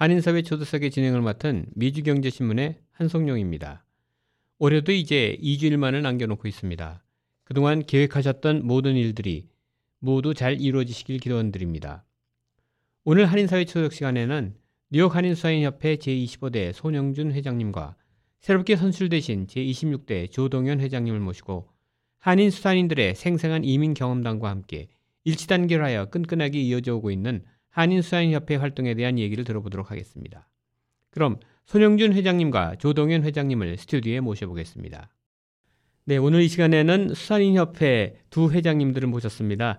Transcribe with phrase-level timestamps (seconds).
[0.00, 3.84] 한인사회 초대석의 진행을 맡은 미주경제신문의 한성용입니다.
[4.58, 7.04] 올해도 이제 2주일만을 남겨놓고 있습니다.
[7.44, 9.50] 그동안 계획하셨던 모든 일들이
[9.98, 12.06] 모두 잘 이루어지시길 기도드립니다.
[13.04, 14.54] 오늘 한인사회 초대석 시간에는
[14.88, 17.94] 뉴욕 한인수사인협회 제25대 손영준 회장님과
[18.40, 21.68] 새롭게 선출되신 제26대 조동현 회장님을 모시고
[22.20, 24.88] 한인 수산인들의 생생한 이민 경험담과 함께
[25.24, 30.48] 일치단결하여 끈끈하게 이어져 오고 있는 한인수산협회 활동에 대한 얘기를 들어보도록 하겠습니다.
[31.10, 35.08] 그럼 손영준 회장님과 조동현 회장님을 스튜디오에 모셔보겠습니다.
[36.04, 39.78] 네, 오늘 이 시간에는 수산인협회 두 회장님들을 모셨습니다.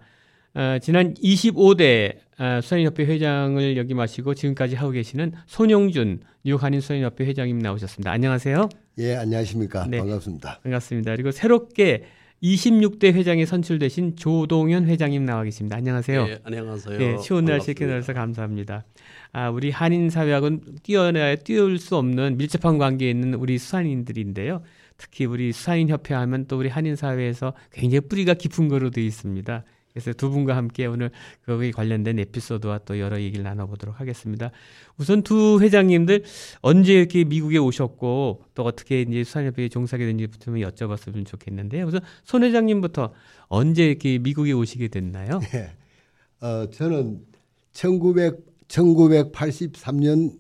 [0.53, 8.11] 어, 지난 25대 어, 수산인협회 회장을 역임하시고 지금까지 하고 계시는 손영준 뉴욕 한인수산인협회 회장님 나오셨습니다.
[8.11, 8.70] 안녕하세요.
[9.00, 9.88] 예, 안녕하십니까.
[9.89, 10.59] 네, 반갑습니다.
[10.64, 11.11] 반갑습니다.
[11.11, 12.05] 그리고 새롭게
[12.42, 15.78] 26대 회장에 선출되신 조동현 회장님 나와 계십니다.
[15.78, 16.25] 안녕하세요.
[16.25, 16.98] 네, 안녕하세요.
[16.98, 18.83] 네, 추운 날씨에 나와서 감사합니다.
[19.31, 24.64] 아, 우리 한인 사회하고는 뛰어나야 뛰어올 수 없는 밀접한 관계에 있는 우리 수산인들인데요.
[24.98, 29.64] 특히 우리 수산인 협회 하면 또 우리 한인 사회에서 굉장히 뿌리가 깊은 거로 되어 있습니다.
[29.94, 31.11] 그래서 두 분과 함께 오늘
[31.45, 34.52] 거기에 관련된 에피소드와 또 여러 얘기를 나눠보도록 하겠습니다.
[34.98, 36.23] 우선 두 회장님들
[36.61, 43.14] 언제 이렇게 미국에 오셨고 또 어떻게 이제 수산협회에 종사하게 된지부터 여쭤봤으면 좋겠는데 우선 손 회장님부터
[43.48, 45.39] 언제 이렇게 미국에 오시게 됐나요?
[45.52, 45.72] 네.
[46.42, 47.26] 어, 저는
[47.73, 50.38] 1900, 1983년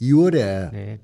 [0.00, 1.00] 2월에 네.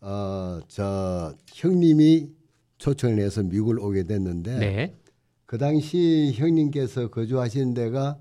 [0.00, 2.30] 어, 저 형님이
[2.78, 4.94] 초청을 해서 미국을 오게 됐는데 네.
[5.50, 8.16] 그 당시 형님께서 거주하시는 데가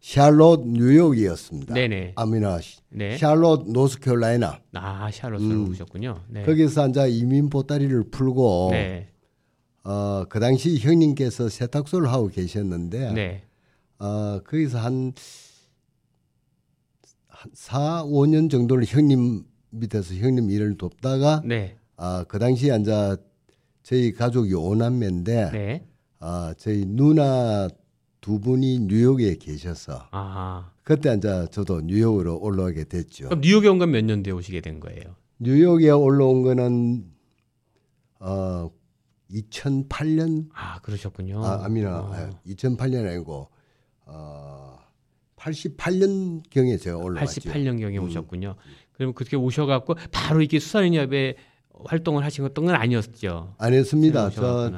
[0.00, 1.72] 샬롯 뉴욕이었습니다.
[1.72, 2.12] 네네.
[2.16, 2.58] 아미나
[2.90, 3.16] 네.
[3.16, 4.60] 샬롯 노스캐롤라이나.
[4.74, 5.70] 아 샬롯을 음.
[5.70, 6.24] 오셨군요.
[6.28, 6.42] 네.
[6.42, 9.08] 거기서 이제 이민 보따리를 풀고 네.
[9.84, 13.42] 어, 그 당시 형님께서 세탁소를 하고 계셨는데 네.
[13.98, 15.14] 어, 거기서 한,
[17.28, 21.78] 한 4, 5년 정도를 형님 밑에서 형님 일을 돕다가 네.
[21.96, 23.16] 어, 그 당시에 이제
[23.82, 25.86] 저희 가족이 오남매인데 네.
[26.18, 27.68] 아, 저희 누나
[28.20, 30.70] 두 분이 뉴욕에 계셔서 아하.
[30.82, 33.26] 그때 이제 저도 뉴욕으로 올라오게 됐죠.
[33.28, 35.16] 그럼 뉴욕에 온 건 몇 년도에 오시게 된 거예요?
[35.38, 37.04] 뉴욕에 올라온 거는
[38.20, 38.70] 어
[39.30, 41.44] 2008년 아 그러셨군요.
[41.44, 42.30] 아 아미나 어.
[42.46, 43.48] 2008년 아니고
[44.06, 44.78] 어
[45.36, 47.40] 88년 경에 제가 올라왔죠.
[47.42, 48.04] 88년 경에 음.
[48.04, 48.54] 오셨군요.
[48.92, 51.34] 그럼 그렇게 오셔갖고 바로 이렇게 수산인협에
[51.84, 53.54] 활동을 하신 것던 아니었죠?
[53.58, 54.30] 아니었습니다.
[54.30, 54.70] 저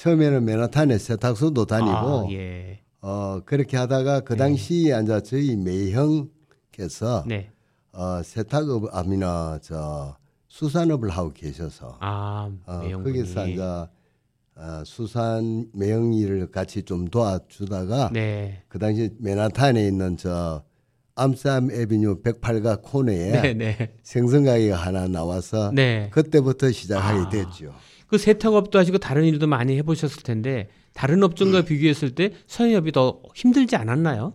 [0.00, 2.80] 처음에는 맨하탄에 세탁소도 다니고 아, 예.
[3.02, 4.38] 어 그렇게 하다가 그 네.
[4.38, 7.50] 당시 에 앉아 저희 매형께서 네.
[7.92, 10.16] 어 세탁업 아미나 저
[10.48, 13.90] 수산업을 하고 계셔서 아, 어, 거기서 앉아
[14.56, 18.62] 어, 수산 매형 일을 같이 좀 도와주다가 네.
[18.68, 20.62] 그 당시 맨하탄에 있는 저
[21.14, 23.94] 암쌈 에비뉴 108가 코너에 네, 네.
[24.02, 26.08] 생선 가게가 하나 나와서 네.
[26.10, 27.28] 그때부터 시작하게 아.
[27.28, 27.74] 됐죠.
[28.10, 31.64] 그 세탁업도 하시고 다른 일도 많이 해보셨을 텐데 다른 업종과 음.
[31.64, 34.34] 비교했을 때 서해업이 더 힘들지 않았나요?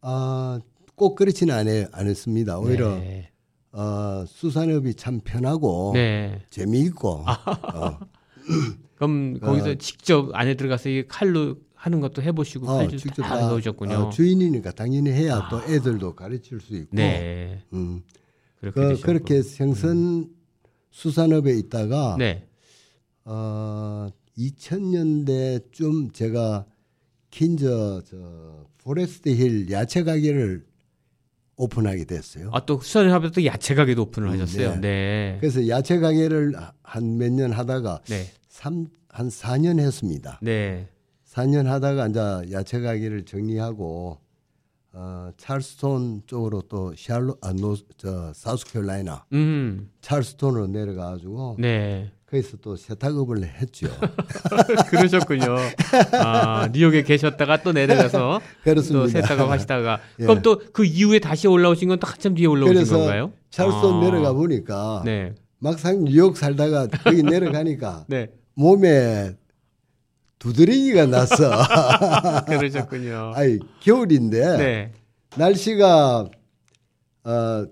[0.00, 0.58] 아,
[0.96, 1.86] 꼭 그렇지는 않아요.
[1.92, 2.58] 않았습니다.
[2.58, 3.30] 오히려 네.
[3.70, 6.42] 어, 수산업이 참 편하고 네.
[6.50, 7.22] 재미있고.
[7.24, 7.32] 아.
[7.76, 7.98] 어.
[8.96, 13.94] 그럼 거기서 어, 직접 안에 들어가서 이 칼로 하는 것도 해보시고 어, 직접 다 넣으셨군요.
[13.94, 15.48] 어, 주인이니까 당연히 해야 아.
[15.48, 16.96] 또 애들도 가르칠 수 있고.
[16.96, 17.62] 네.
[17.72, 18.02] 음.
[18.60, 20.26] 그렇게, 그, 렇게 생선 음.
[20.90, 22.47] 수산업에 있다가 네.
[23.30, 24.08] 어,
[24.38, 26.64] 2000년대쯤 제가
[27.30, 30.64] 킨저 저 포레스트 힐 야채 가게를
[31.56, 32.50] 오픈하게 됐어요.
[32.52, 34.74] 아, 또 수산을 하면 또 야채 가게도 오픈을 음, 하셨어요.
[34.76, 34.80] 네.
[34.80, 35.36] 네.
[35.40, 38.26] 그래서 야채 가게를 한 몇 년 하다가 네.
[38.48, 40.38] 3, 한 4년 했습니다.
[40.40, 40.88] 네.
[41.26, 44.18] 4년 하다가 이제 야채 가게를 정리하고
[44.92, 49.90] 어, 찰스톤 쪽으로 또 샬로 아, 노, 저 사우스캐롤라이나 음.
[50.00, 52.10] 찰스톤으로 내려가 가지고 네.
[52.30, 53.88] 거기서 또 세탁업을 했죠.
[54.90, 55.56] 그러셨군요.
[56.12, 58.40] 아, 뉴욕에 계셨다가 또 내려가서
[58.92, 60.24] 또 세탁업 하시다가 예.
[60.24, 63.32] 그럼 또 그 이후에 다시 올라오신 건 또 한참 뒤에 올라오신 건가요?
[63.50, 64.00] 찰스톤 아.
[64.04, 65.34] 내려가 보니까 네.
[65.58, 68.28] 막상 뉴욕 살다가 거기 내려가니까 네.
[68.54, 69.32] 몸에
[70.38, 71.50] 두드러기가 났어.
[72.46, 73.32] 그러셨군요.
[73.34, 74.92] 아니 겨울인데 네.
[75.36, 76.28] 날씨가
[77.24, 77.66] 어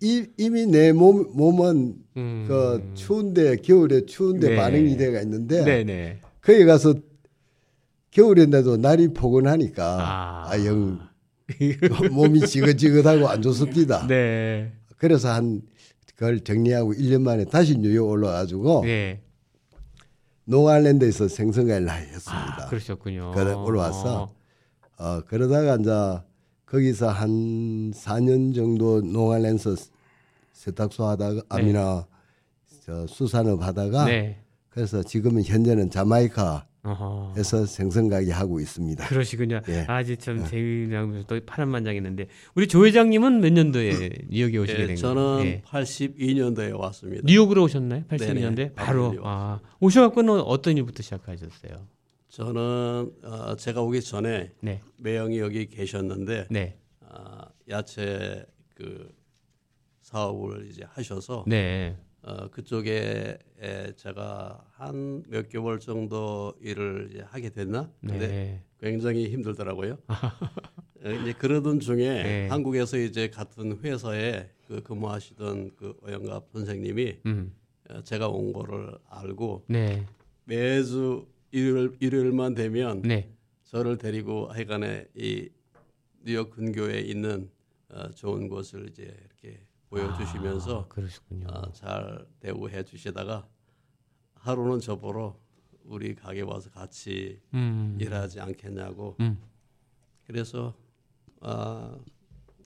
[0.00, 2.44] 이, 이미 내 몸, 몸은 음.
[2.46, 4.56] 그 추운데 겨울에 추운데 네.
[4.56, 6.20] 반응이 돼가 있는데 네네.
[6.40, 6.94] 거기 가서
[8.10, 11.00] 겨울인데도 날이 포근하니까 아, 아 영
[12.10, 14.06] 몸이 지긋지긋하고 안 좋습니다.
[14.06, 14.72] 네.
[14.96, 15.62] 그래서 한
[16.14, 19.20] 그걸 정리하고 1년 만에 다시 뉴욕 올라가지고 네.
[20.44, 22.64] 농아일랜드에서 생선가를 했습니다.
[22.64, 23.32] 아, 그러셨군요.
[23.32, 24.32] 그래 올라와서
[24.98, 25.90] 어, 그러다가 이제
[26.66, 29.74] 거기서 한 4년 정도 농아일랜드
[30.64, 32.06] 세탁소 하다가 아미나
[32.84, 34.40] 저 수산업 하다가 네.
[34.70, 36.66] 그래서 지금은 현재는 자마이카
[37.36, 39.08] 에서 생선 가게 하고 있습니다.
[39.08, 39.62] 그러시군요.
[39.68, 39.86] 예.
[39.88, 40.44] 아주 참 예.
[40.44, 44.96] 재미나면서 또 파란만장했는데 우리 조 회장님은 몇 년도에 뉴욕에 오시게 예, 된 거예요?
[44.96, 45.62] 저는 예.
[45.62, 47.22] 82년도에 왔습니다.
[47.24, 48.04] 뉴욕으로 오셨나요?
[48.10, 51.86] 82년도에 네네, 바로 아, 오셔갖고는 어떤 일부터 시작하셨어요?
[52.28, 54.82] 저는 어, 제가 오기 전에 네.
[54.98, 56.76] 매형이 여기 계셨는데 네.
[57.00, 57.38] 어,
[57.70, 58.44] 야채
[58.74, 59.08] 그
[60.24, 61.96] 사업을 이제 하셔서 네.
[62.22, 67.90] 어, 그쪽에 에, 제가 한 몇 개월 정도 일을 이제 하게 됐나?
[68.00, 68.62] 근데 네.
[68.78, 69.98] 굉장히 힘들더라고요.
[71.00, 72.48] 이제 그러던 중에 네.
[72.48, 77.52] 한국에서 이제 같은 회사에 그 근무하시던 그 오영갑 선생님이 음.
[77.90, 80.06] 어, 제가 온 거를 알고 네.
[80.44, 83.28] 매주 일요일, 일요일만 되면 네.
[83.64, 85.48] 저를 데리고 하여간에 이
[86.24, 87.50] 뉴욕 근교에 있는
[87.90, 89.60] 어, 좋은 곳을 이제 이렇게
[89.94, 90.88] 보여주시면서
[91.46, 93.46] 아, 어, 잘 대우해 주시다가
[94.34, 95.38] 하루는 저보러
[95.84, 97.96] 우리 가게 와서 같이 음.
[98.00, 99.38] 일하지 않겠냐고 음.
[100.26, 100.74] 그래서
[101.40, 101.96] 아,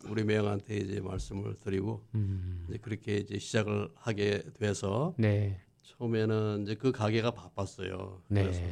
[0.04, 2.64] 우리 매형한테 이제 말씀을 드리고 음.
[2.68, 5.60] 이제 그렇게 이제 시작을 하게 돼서 네.
[5.82, 8.22] 처음에는 이제 그 가게가 바빴어요.
[8.28, 8.42] 네.
[8.44, 8.62] 그래서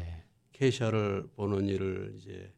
[0.53, 2.53] 캐셔를 보는 일을 이제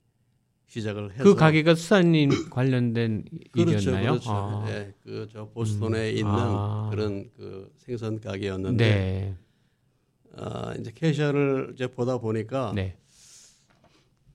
[0.68, 4.10] 시작을 해서 그 가게가 수사님 관련된 그렇죠, 일이었나요?
[4.12, 4.30] 그렇죠.
[4.30, 4.64] 아.
[4.66, 6.16] 네, 그저 보스톤에 음.
[6.16, 6.88] 있는 아.
[6.90, 9.36] 그런 그 생선 가게였는데 네.
[10.36, 12.96] 아, 이제 캐셔를 이제 보다 보니까 네.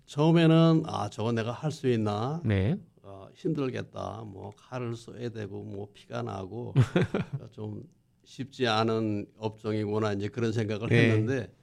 [0.08, 2.42] 처음에는 아 저거 내가 할 수 있나?
[2.44, 2.78] 네.
[3.04, 4.24] 어, 힘들겠다.
[4.26, 6.74] 뭐 칼을 써야 되고 뭐 피가 나고
[7.52, 7.84] 좀
[8.26, 11.12] 쉽지 않은 업종이구나 이제 그런 생각을 네.
[11.12, 11.54] 했는데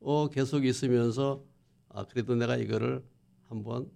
[0.00, 1.42] 어 계속 있으면서
[1.88, 3.02] 아 그래도 내가 이거를
[3.48, 3.90] 한번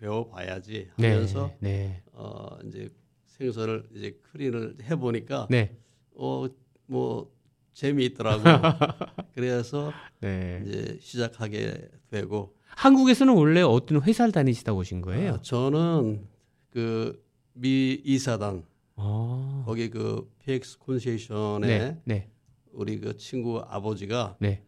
[0.00, 2.02] 배워봐야지 네, 하면서 네, 네.
[2.12, 2.90] 어 이제
[3.26, 5.76] 생선을 이제 크린을 해보니까 네.
[6.14, 7.32] 어뭐
[7.72, 8.42] 재미있더라고.
[9.34, 10.62] 그래서 네.
[10.66, 15.34] 이제 시작하게 되고 한국에서는 원래 어떤 회사를 다니시다 오신 거예요?
[15.34, 16.26] 아, 저는
[16.70, 17.30] 그
[17.60, 18.64] 미 이사단
[18.96, 19.62] 아.
[19.66, 22.30] 거기 그 PX 콘세이션에 네, 네.
[22.72, 24.64] 우리 그 친구 아버지가 네.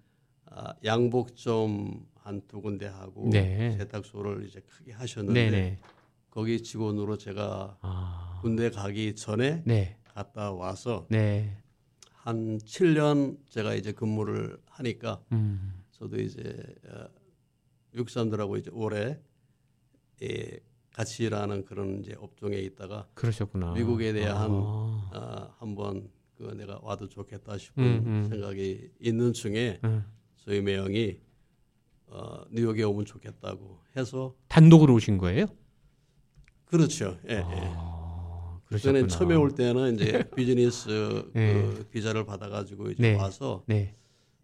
[0.46, 3.76] 아, 양복 좀 한 두 군데 하고 네.
[3.78, 5.78] 세탁소를 이제 크게 하셨는데 네네.
[6.30, 8.38] 거기 직원으로 제가 아.
[8.42, 9.98] 군대 가기 전에 네.
[10.04, 11.58] 갔다 와서 네.
[12.12, 15.82] 한 7년 제가 이제 근무를 하니까 음.
[15.90, 16.56] 저도 이제
[16.88, 17.06] 어,
[17.94, 19.18] 육사람들하고 이제 올해
[20.22, 20.60] 예,
[20.92, 23.72] 같이 일하는 그런 이제 업종에 있다가 그러셨구나.
[23.72, 24.54] 미국에 대한 아.
[25.14, 28.28] 어, 한번 그 내가 와도 좋겠다 싶은 음, 음.
[28.28, 30.04] 생각이 있는 중에 음.
[30.36, 31.20] 저희 매형이
[32.12, 35.46] 어, 뉴욕에 오면 좋겠다고 해서 단독으로 오신 거예요?
[36.66, 37.18] 그렇죠.
[37.28, 37.38] 예.
[37.38, 38.62] 아, 예.
[38.66, 41.54] 그전에 처음에 올 때는 이제 비즈니스 네.
[41.54, 43.14] 그 비자를 받아가지고 이제 네.
[43.16, 43.94] 와서 네.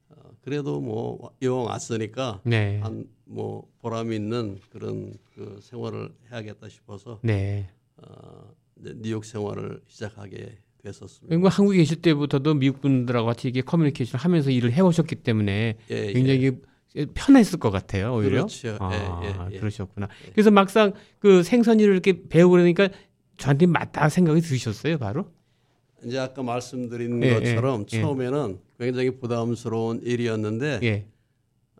[0.08, 2.80] 어, 그래도 뭐 이왕 왔으니까 네.
[2.80, 7.68] 한뭐 보람 있는 그런 그 생활을 해야겠다 싶어서 네.
[7.98, 11.34] 어, 뉴욕 생활을 시작하게 됐었습니다.
[11.34, 16.44] 그리고 한국에 계실 때부터도 미국 분들하고 같이 이게 커뮤니케이션 하면서 일을 해오셨기 때문에 예, 굉장히
[16.44, 16.60] 예.
[17.14, 18.14] 편했을 것 같아요.
[18.14, 18.46] 오히려.
[18.46, 18.76] 그렇죠.
[18.80, 19.58] 아, 예, 예, 예.
[19.58, 20.08] 그러셨구나.
[20.26, 20.30] 예.
[20.32, 22.88] 그래서 막상 그 생선일을 이렇게 배우고 그러니까
[23.36, 25.30] 저한테 맞다 생각이 드셨어요, 바로?
[26.04, 31.06] 이제 아까 말씀드린 예, 것처럼 예, 처음에는 굉장히 부담스러운 일이었는데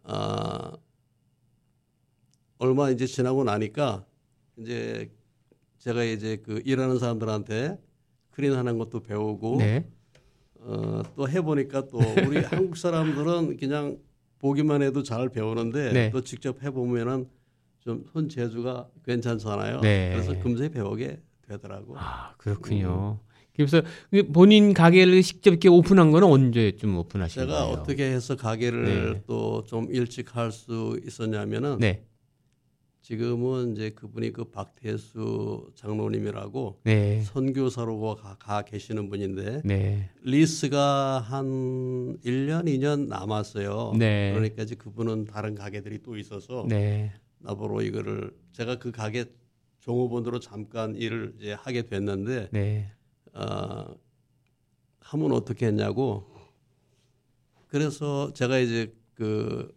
[0.02, 0.72] 아,
[2.58, 4.04] 얼마 이제 지나고 나니까
[4.56, 5.10] 이제
[5.78, 7.78] 제가 이제 그 일하는 사람들한테
[8.30, 9.86] 크린하는 것도 배우고 네.
[10.60, 13.98] 어, 또 해보니까 또 우리 한국 사람들은 그냥
[14.38, 16.10] 보기만 해도 잘 배우는데 네.
[16.10, 17.26] 또 직접 해보면은
[17.80, 19.80] 좀 손재주가 괜찮잖아요.
[19.80, 20.10] 네.
[20.12, 21.94] 그래서 금세 배우게 되더라고.
[21.98, 23.18] 아 그렇군요.
[23.22, 23.28] 음.
[23.56, 23.82] 그래서
[24.32, 27.70] 본인 가게를 직접 이렇게 오픈한 거는 언제쯤 오픈하신 제가 거예요?
[27.70, 29.22] 제가 어떻게 해서 가게를 네.
[29.26, 32.04] 또좀 일찍 할 수 있었냐면은 네.
[33.08, 37.22] 지금은 이제 그분이 그 박태수 장로님이라고 네.
[37.22, 40.10] 선교사로 가, 가, 계시는 분인데 네.
[40.20, 43.94] 리스가 한 1년 2년 남았어요.
[43.98, 44.32] 네.
[44.34, 47.14] 그러니까 이제 그분은 다른 가게들이 또 있어서 네.
[47.38, 49.24] 나보러 이거를 제가 그 가게
[49.80, 52.92] 종업원으로 잠깐 일을 이제 하게 됐는데 네.
[53.32, 53.86] 어,
[55.00, 56.26] 하면 어떻게 했냐고.
[57.68, 59.74] 그래서 제가 이제 그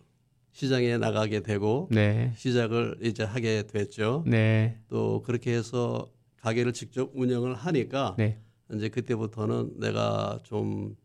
[0.52, 2.34] 시장에 나가게 되고 네.
[2.36, 4.24] 시작을 이제 하게 됐죠.
[4.28, 4.80] 네.
[4.90, 8.42] 또 그렇게 해서 가게를 직접 운영을 하니까 네.
[8.74, 10.96] 이제 그때부터는 내가 좀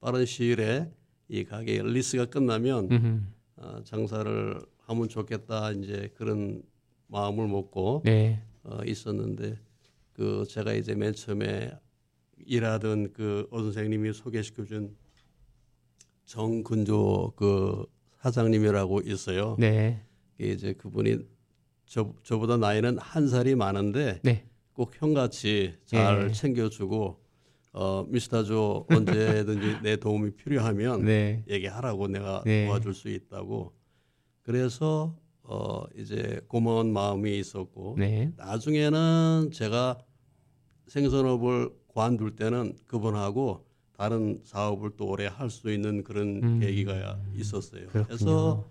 [0.00, 0.90] 빠른 시일에
[1.28, 6.62] 이 가게 리스가 끝나면 어, 장사를 하면 좋겠다 이제 그런
[7.06, 8.42] 마음을 먹고 네.
[8.62, 9.58] 어, 있었는데
[10.12, 11.72] 그 제가 이제 맨 처음에
[12.46, 14.96] 일하던 그오 선생님이 소개시켜준
[16.24, 17.86] 정근조 그
[18.24, 19.54] 사장님이라고 있어요.
[19.58, 20.02] 네.
[20.38, 21.18] 이제 그분이
[21.84, 24.46] 저 저보다 나이는 한 살이 많은데 네.
[24.72, 26.32] 꼭 형같이 잘 네.
[26.32, 27.20] 챙겨주고
[27.74, 31.44] 어 미스터 조 언제든지 내 도움이 필요하면 네.
[31.48, 32.66] 얘기하라고 내가 네.
[32.66, 33.74] 도와줄 수 있다고
[34.40, 38.32] 그래서 어 이제 고마운 마음이 있었고 네.
[38.38, 39.98] 나중에는 제가
[40.86, 43.66] 생선업을 관둘 때는 그분하고
[43.98, 46.60] 다른 사업을 또 오래 할 수 있는 그런 음.
[46.60, 47.86] 계기가 있었어요.
[47.88, 48.06] 그렇군요.
[48.06, 48.70] 그래서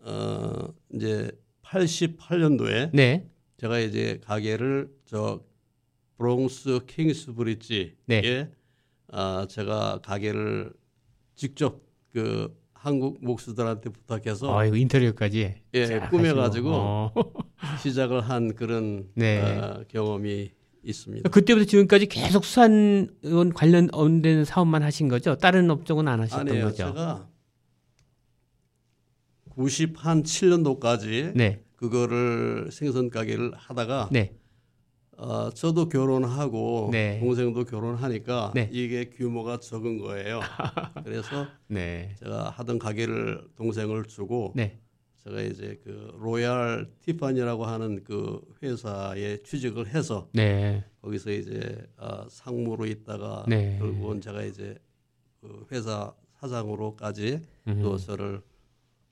[0.00, 1.30] 어 이제
[1.62, 3.28] 88년도에 네.
[3.56, 5.40] 제가 이제 가게를 저
[6.18, 8.50] 브롱스 킹스 브릿지에 네.
[9.08, 10.72] 아 제가 가게를
[11.34, 11.80] 직접
[12.12, 17.12] 그 한국 목수들한테 부탁해서 아, 이거 인테리어까지 예 꾸며가지고 어.
[17.82, 19.40] 시작을 한 그런 네.
[19.40, 20.50] 어, 경험이
[20.84, 21.28] 있습니다.
[21.30, 25.36] 그때부터 지금까지 계속 수산원 관련된 사업만 하신 거죠?
[25.36, 26.64] 다른 업종은 안 하셨던 아니에요.
[26.66, 26.76] 거죠?
[26.76, 27.28] 제가
[29.56, 31.62] 97년도까지 네.
[31.76, 34.36] 그거를 생선 가게를 하다가 네.
[35.16, 37.20] 어, 저도 결혼하고 네.
[37.20, 38.68] 동생도 결혼하니까 네.
[38.72, 40.40] 이게 규모가 적은 거예요.
[41.04, 42.14] 그래서 네.
[42.18, 44.80] 제가 하던 가게를 동생을 주고 네.
[45.24, 50.84] 제가 이제 그 로얄 티파니라고 하는 그 회사에 취직을 해서 네.
[51.00, 53.78] 거기서 이제 어, 상무로 있다가 네.
[53.78, 54.76] 결국은 제가 이제
[55.40, 57.82] 그 회사 사장으로까지 음흠.
[57.82, 58.42] 또 저를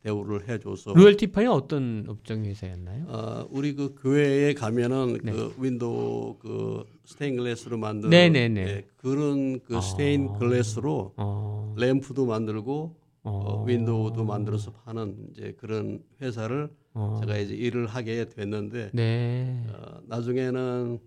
[0.02, 3.06] 대우를 해줘서 로얄 티파니 어떤 업종 회사였나요?
[3.08, 5.32] 어, 우리 그 교회에 가면은 네.
[5.32, 8.64] 그 window 그 stained glass로 만든 네네네.
[8.64, 10.38] 네, 그런 그 stained 아.
[10.38, 11.74] glass로 아.
[11.78, 17.18] 램프도 만들고 어, window도 만들어서 파는 이제 그런 회사를 어.
[17.20, 19.64] 제가 이제 일을 하게 됐는데 네.
[19.68, 20.98] 어, 나중에는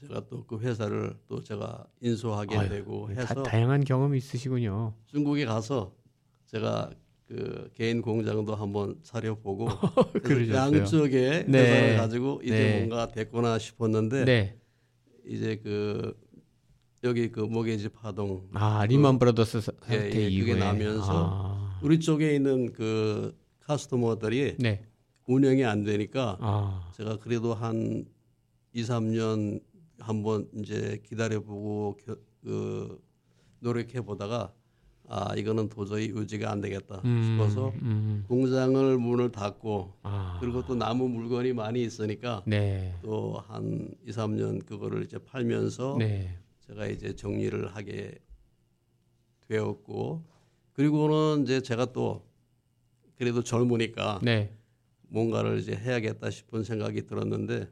[0.00, 4.94] 제가 또 그 회사를 또 제가 인수하게 아유, 되고 해서 다, 다양한 경험이 있으시군요.
[5.06, 5.94] 중국에 가서
[6.46, 6.90] 제가
[7.26, 9.68] 그 개인 공장도 한번 차려보고
[10.54, 11.58] 양쪽에 네.
[11.58, 12.76] 회사를 가지고 이제 네.
[12.78, 14.58] 뭔가 됐구나 싶었는데 네.
[15.26, 16.18] 이제 그
[17.02, 21.80] 여기 그 모게지 파동 아 리만 그, 브라더스 사태 예, 예, 이후에 그게 나면서 아.
[21.82, 24.84] 우리 쪽에 있는 그 카스터머들이 네.
[25.26, 26.90] 운영이 안 되니까 아.
[26.94, 28.04] 제가 그래도 한
[28.72, 29.62] 2, 3년
[29.98, 31.96] 한번 이제 기다려보고
[32.42, 33.00] 그
[33.60, 34.52] 노력해 보다가
[35.08, 38.24] 아 이거는 도저히 유지가 안 되겠다 음, 싶어서 음.
[38.28, 40.36] 공장을 문을 닫고 아.
[40.40, 42.94] 그리고 또 남은 물건이 많이 있으니까 네.
[43.02, 46.38] 또한 2, 3년 그거를 이제 팔면서 네.
[46.70, 48.14] 제가 이제 정리를 하게
[49.48, 50.24] 되었고
[50.72, 52.24] 그리고는 이제 제가 또
[53.16, 54.56] 그래도 젊으니까 네.
[55.08, 57.68] 뭔가를 이제 해야겠다 싶은 생각이 들었는데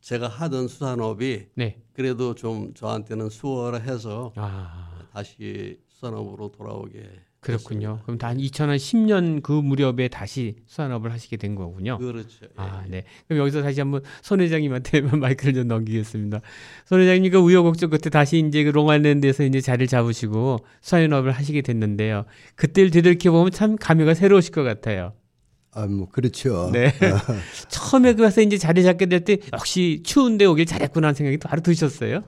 [0.00, 1.82] 제가 하던 수산업이 네.
[1.92, 5.08] 그래도 좀 저한테는 수월해서 아.
[5.12, 7.10] 다시 수산업으로 돌아오게
[7.44, 8.00] 그렇군요.
[8.04, 11.98] 그럼 다 2010년 그 무렵에 다시 수산업을 하시게 된 거군요.
[11.98, 12.46] 그렇죠.
[12.56, 12.90] 아, 예.
[12.90, 13.04] 네.
[13.28, 16.40] 그럼 여기서 다시 한번 손 회장님한테 마이크를 좀 넘기겠습니다.
[16.86, 22.24] 손 회장님 그 우여곡절 끝에 다시 이제 그 롱아일랜드에서 이제 자리를 잡으시고 수산업을 하시게 됐는데요.
[22.56, 25.12] 그때를 되돌이켜 보면 참 감회가 새로우실 것 같아요.
[25.72, 26.70] 아, 뭐 그렇죠.
[26.72, 26.92] 네.
[27.68, 32.22] 처음에 가서 이제 자리 잡게 될 때 역시 추운데 오길 잘했구나 하는 생각이 바로 드셨어요?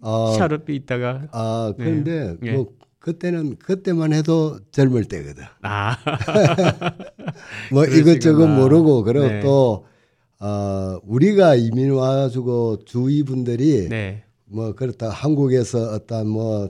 [0.00, 1.26] 아, 샤롯비 있다가.
[1.32, 2.52] 아, 그런데 네.
[2.52, 2.68] 뭐
[3.08, 5.44] 그때는 그때만 해도 젊을 때거든.
[5.62, 5.96] 아.
[7.72, 9.40] 뭐 이것저것 모르고 그리고 네.
[9.40, 9.86] 또
[10.40, 14.24] 어, 우리가 이민 와가지고 주위 분들이 네.
[14.44, 16.68] 뭐 그렇다 한국에서 어떤 뭐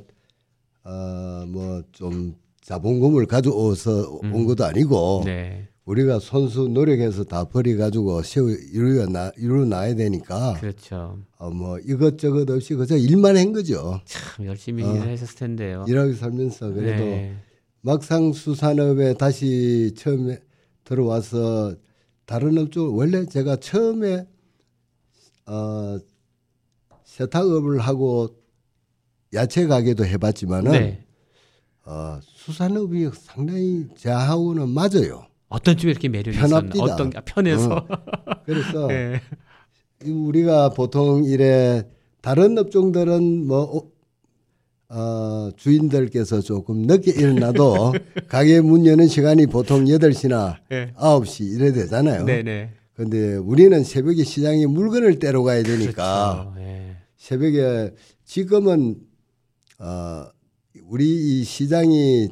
[0.85, 4.35] 어, 뭐 좀 자본금을 가져와서 음.
[4.35, 5.67] 온 것도 아니고 네.
[5.89, 10.59] 우리가 손수 노력해서 다 버려가지고 세우 이루어 나 이루어 놔야 되니까.
[10.61, 11.19] 그렇죠.
[11.39, 13.99] 어, 뭐 이것저것 없이 그저 일만 한 거죠.
[14.05, 15.87] 참 열심히 어, 일하셨을 텐데요.
[15.89, 17.37] 일하고 살면서 그래도 네.
[17.81, 20.41] 막상 수산업에 다시 처음에
[20.85, 21.75] 들어와서
[22.27, 24.27] 다른 업종 원래 제가 처음에
[25.47, 25.99] 어
[27.05, 28.29] 세탁업을 하고
[29.33, 31.07] 야채 가게도 해봤지만은 네.
[31.87, 35.28] 어, 수산업이 상당히 저하고는 맞아요.
[35.49, 36.75] 어떤 쪽에 이렇게 매력이 편합니다.
[36.75, 36.93] 있었나?
[36.93, 37.75] 어떤 편해서.
[37.75, 37.87] 어.
[38.45, 39.21] 그래서 네.
[40.05, 41.85] 우리가 보통 이래
[42.21, 43.91] 다른 업종들은 뭐
[44.91, 47.93] 어, 주인들께서 조금 늦게 일어나도
[48.29, 50.93] 가게 문 여는 시간이 보통 8시나 네.
[50.97, 52.25] 9시 이래 되잖아요.
[52.25, 52.71] 네네.
[52.95, 56.55] 근데 우리는 새벽에 시장에 물건을 떼러 가야 되니까 그렇죠.
[56.57, 56.97] 네.
[57.17, 58.97] 새벽에 지금은
[59.79, 60.27] 어,
[60.85, 62.29] 우리 이 시장이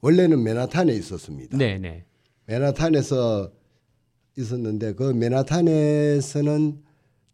[0.00, 1.56] 원래는 맨하탄에 있었습니다.
[1.56, 2.04] 네네.
[2.48, 3.52] 맨하탄에서
[4.36, 6.82] 있었는데 그 맨하탄에서는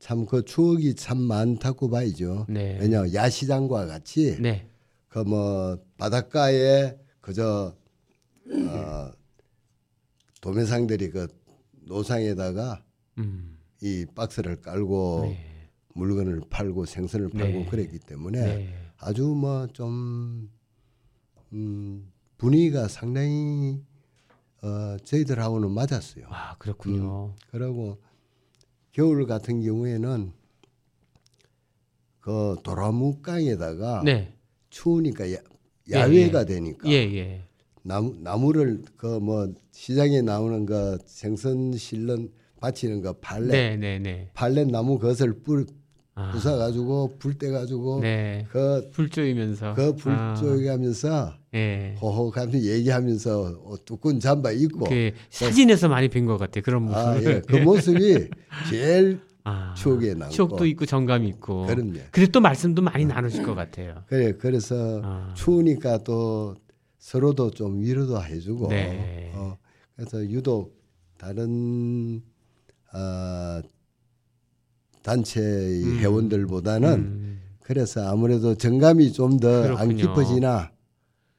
[0.01, 2.47] 참 그 추억이 참 많다고 봐야죠.
[2.49, 2.77] 네.
[2.79, 4.69] 왜냐 야시장과 같이 네.
[5.09, 7.75] 그뭐 바닷가에 그저
[8.51, 9.11] 어,
[10.43, 11.27] 도매상들이 그
[11.87, 12.85] 노상에다가
[13.19, 13.57] 음.
[13.81, 15.71] 이 박스를 깔고 네.
[15.95, 17.67] 물건을 팔고 생선을 팔고 네.
[17.67, 18.75] 그랬기 때문에 네.
[18.99, 20.51] 아주 뭐좀
[21.53, 23.81] 음, 분위기가 상당히
[24.65, 26.25] 어, 저희들하고는 맞았어요.
[26.31, 27.35] 아 그렇군요.
[27.35, 27.99] 음, 그리고
[28.93, 30.33] 겨울 같은 경우에는
[32.21, 34.33] 그 도라무강에다가 네.
[34.71, 35.37] 추우니까 야,
[35.91, 36.47] 야외가 예, 예.
[36.47, 37.43] 되니까 예, 예.
[37.83, 44.31] 나무 나무를 그 뭐 시장에 나오는 그 생선 실는 받치는 그 발레 네, 네, 네.
[44.33, 45.67] 발레 나무 것을 뿌
[46.15, 46.33] 아.
[46.33, 48.47] 부숴 가지고 불 떼 가지고 네.
[48.49, 50.35] 그불 쪼이면서 그불 아.
[50.35, 51.95] 쪼이면서 네.
[52.03, 56.97] 호호하면서 얘기하면서 어, 뚜끈 잠바 입고 그 사진에서 많이 뵌 것 같아요 그런 모습.
[56.99, 57.41] 아, 예.
[57.47, 58.29] 그 모습이
[58.69, 61.67] 제일 아, 추억에 남고 추억도 있고 정감이 있고.
[61.67, 62.01] 그럼요.
[62.11, 64.03] 그래서 또 말씀도 많이 나누실 것 같아요.
[64.09, 65.33] 그래 그래서 아.
[65.37, 66.57] 추우니까 또
[66.99, 68.69] 서로도 좀 위로도 해주고.
[68.69, 69.31] 네.
[69.35, 69.57] 어,
[69.95, 70.75] 그래서 유독
[71.19, 72.21] 다른
[72.93, 73.61] 어,
[75.03, 75.99] 단체의 음.
[75.99, 77.41] 회원들보다는 음.
[77.63, 80.71] 그래서 아무래도 정감이 좀 더 안 깊어지나.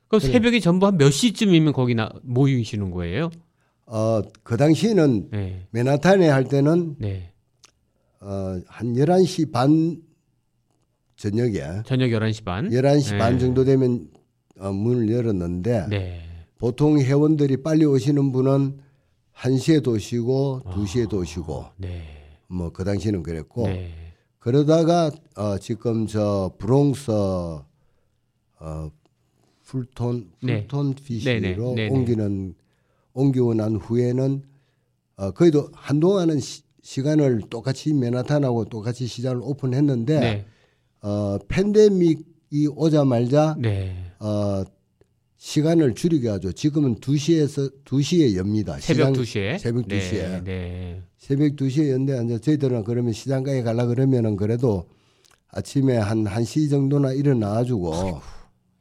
[0.07, 0.31] 그럼 그래.
[0.31, 3.29] 새벽에 전부 한 몇 시쯤이면 거기 나 모이시는 거예요?
[3.88, 5.67] 어, 그 당시에는 네.
[5.71, 7.31] 맨하탄에 할 때는 네.
[8.21, 10.01] 어, 한 11시 반
[11.15, 13.17] 저녁에 저녁 11시 반 11시 네.
[13.17, 14.07] 반 정도 되면
[14.59, 16.21] 어, 문을 열었는데 네.
[16.57, 18.80] 보통 회원들이 빨리 오시는 분은
[19.36, 22.03] 1시에 도시고 2시에 아, 도시고 네.
[22.47, 23.91] 뭐그 당시는 그랬고 네.
[24.39, 27.63] 그러다가 어 지금 저 브롱스 어
[29.65, 30.62] 풀톤 네.
[30.62, 31.89] 풀톤 피시로 네, 네.
[31.89, 32.56] 옮기는
[33.13, 34.43] 옮기고 난 후에는
[35.17, 40.45] 어 거의도 한동안은 시, 시간을 똑같이 맨하탄하고 똑같이 시장을 오픈했는데 네.
[41.01, 43.95] 어 팬데믹이 오자말자 네.
[44.19, 44.63] 어
[45.38, 46.51] 시간을 줄이게 하죠.
[46.51, 48.80] 지금은 2시에서 2시에 엽니다.
[48.80, 49.60] 새벽 시장, 2시에.
[49.60, 50.43] 새벽 2시에.
[50.43, 51.01] 네.
[51.17, 54.88] 새벽 2시에 연대 앉아 저희들은 그러면 시장가에 가려 그러면은 그래도
[55.49, 57.93] 아침에 한 1시 정도나 일어나 가지고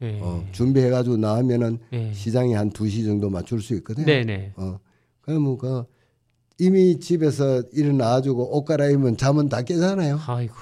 [0.05, 0.19] 네.
[0.21, 2.13] 어, 준비해 가지고 나오면은 네.
[2.13, 4.05] 시장에 한 2시 정도 맞출 수 있거든요.
[4.07, 4.53] 네, 네.
[4.57, 4.79] 어.
[5.23, 5.85] 그러면 그
[6.59, 10.21] 이미 집에서 일어나 가지고 옷 갈아입으면 잠은 다 깨잖아요.
[10.27, 10.55] 아이고.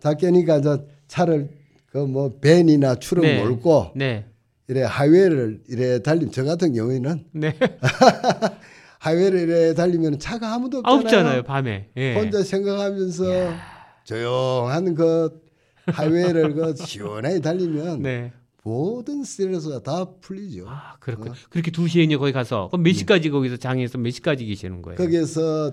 [0.00, 0.78] 다 깨니까 이제
[1.08, 1.48] 차를
[1.90, 3.42] 그 뭐 벤이나 추럭 네.
[3.42, 4.26] 몰고 네.
[4.68, 7.54] 이래 하이웨이를 이래 달린 저 같은 경우에는 네.
[9.00, 11.00] 하이웨이를 이래 달리면 차가 아무도 없잖아요.
[11.02, 11.88] 없잖아요, 밤에.
[11.96, 12.14] 예.
[12.14, 13.56] 혼자 생각하면서 야.
[14.04, 15.40] 조용한 그
[15.86, 18.32] 하이웨이를 그 시원하게 달리면 네.
[18.64, 20.64] 모든 스트레스가 다 풀리죠.
[20.66, 21.28] 아, 그렇군.
[21.28, 21.34] 어?
[21.50, 22.98] 그렇게 2시에 이제 거기 가서 그럼 몇 네.
[22.98, 24.96] 시까지 거기서 장에서 몇 시까지 계시는 거예요?
[24.96, 25.72] 거기서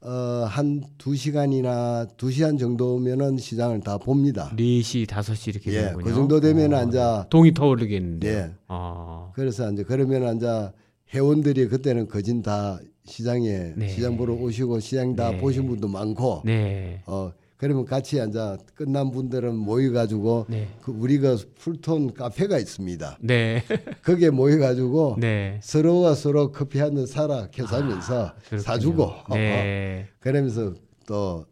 [0.00, 0.10] 어,
[0.48, 4.52] 한 2시간이나 2시간 정도면은 시장을 다 봅니다.
[4.56, 6.04] 4시, 5시 이렇게 예, 되는군요.
[6.04, 8.28] 그 정도 되면 어, 앉아 동이 터오르겠는데.
[8.28, 8.50] 예.
[8.66, 9.30] 아.
[9.34, 10.72] 그래서 이제 그러면 앉아
[11.14, 13.88] 회원들이 그때는 거진 다 시장에 네.
[13.88, 15.38] 시장 보러 오시고 시장 다 네.
[15.38, 17.02] 보신 분도 많고 네.
[17.06, 20.68] 어 그러면 같이 앉아 끝난 분들은 모여가지고 네.
[20.80, 23.18] 그 우리가 풀톤 카페가 있습니다.
[23.20, 23.64] 네.
[24.04, 25.58] 거기에 모여가지고 네.
[25.62, 30.06] 서로가 서로 커피 한 잔 사라 계산하면서 아, 사주고 네.
[30.20, 30.72] 그러면서
[31.06, 31.44] 또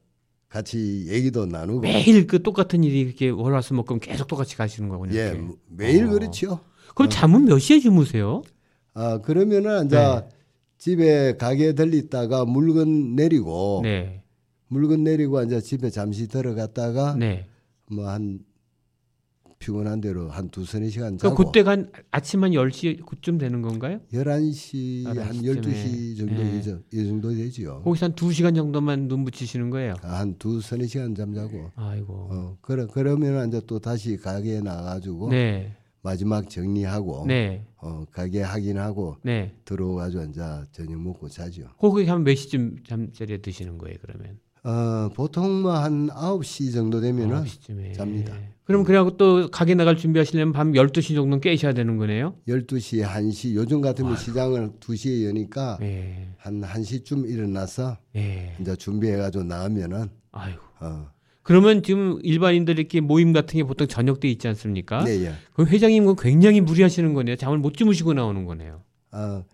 [0.48, 5.14] 같이 얘기도 나누고 매일 그 똑같은 일이 이렇게 월화수목금 계속 똑같이 가시는 거군요.
[5.18, 5.38] 예,
[5.68, 6.10] 매일 어.
[6.10, 6.60] 그렇죠.
[6.94, 8.42] 그럼 잠은 몇 시에 주무세요?
[8.94, 10.28] 아 그러면은 이제 네.
[10.78, 14.22] 집에 가게 들리다가 물건 내리고 네.
[14.68, 17.46] 물건 내리고 이제 집에 잠시 들어갔다가 네.
[17.90, 18.40] 뭐한
[19.58, 21.34] 피곤한 대로 한 두서너 시간 자고.
[21.34, 24.00] 그때가 한 아침 한 10시 그쯤 되는 건가요?
[24.12, 25.18] 11시, 11시쯤에.
[25.18, 26.60] 한 12시 정도 네.
[26.92, 27.80] 이 정도 되지요.
[27.82, 29.94] 거기서 한 2시간 정도만 눈 붙이시는 거예요?
[30.02, 31.70] 아, 한 두서너 시간 잠자고.
[31.74, 32.28] 아이고.
[32.32, 35.74] 어, 그러, 그러면 이제 또 다시 가게에 나가 가지고 네.
[36.02, 37.66] 마지막 정리하고 네.
[37.78, 39.54] 어, 가게 확인하고 네.
[39.64, 41.68] 들어와 가지고 이제 저녁 먹고 자죠.
[41.78, 44.38] 거기 하면 몇 시쯤 잠자리에 드시는 거예요, 그러면?
[44.66, 47.94] 어, 보통 뭐 한 9시 정도 되면은 9시쯤에.
[47.94, 48.34] 잡니다.
[48.64, 52.34] 그럼 그래갖고 또 가게 나갈 준비하시려면 밤 12시 정도는 깨셔야 되는 거네요?
[52.48, 53.54] 12시, 1시.
[53.54, 54.18] 요즘 같으면 아유.
[54.20, 56.30] 시장을 2시에 여니까 예.
[56.38, 58.56] 한 1시쯤 일어나서 예.
[58.60, 60.54] 이제 준비해가지고 나오면은 아유.
[60.80, 61.10] 어.
[61.44, 65.04] 그러면 지금 일반인들 이렇게 모임 같은 게 보통 저녁 때 있지 않습니까?
[65.04, 65.32] 네, 예.
[65.52, 67.36] 그럼 회장님 은 굉장히 무리하시는 거네요.
[67.36, 68.82] 잠을 못 주무시고 나오는 거네요.
[69.12, 69.44] 아,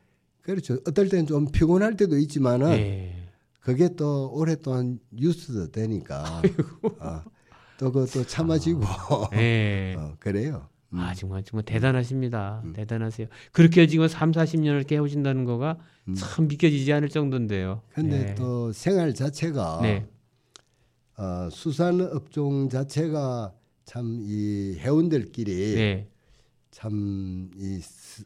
[0.41, 0.79] 그렇죠.
[0.89, 3.22] 어떨 때는 좀 피곤할 때도 있지만은 네.
[3.63, 6.43] 그게 또 오랫동안 뉴스도 되니까
[6.99, 7.23] 어,
[7.79, 9.95] 또 그것도 참아지고 아, 네.
[9.99, 10.69] 어, 그래요.
[10.93, 10.99] 음.
[10.99, 12.61] 아 정말 정말 대단하십니다.
[12.65, 12.73] 음.
[12.75, 13.29] 대단하세요.
[13.53, 16.15] 그렇게 지금 3, 40년을 이렇게 해오신다는 거가 음.
[16.15, 17.81] 참 믿겨지지 않을 정도인데요.
[17.95, 18.35] 근데 네.
[18.35, 20.07] 또 생활 자체가 네.
[21.17, 26.09] 어, 수산 업종 자체가 참 이 회원들끼리 네.
[26.73, 27.81] 참이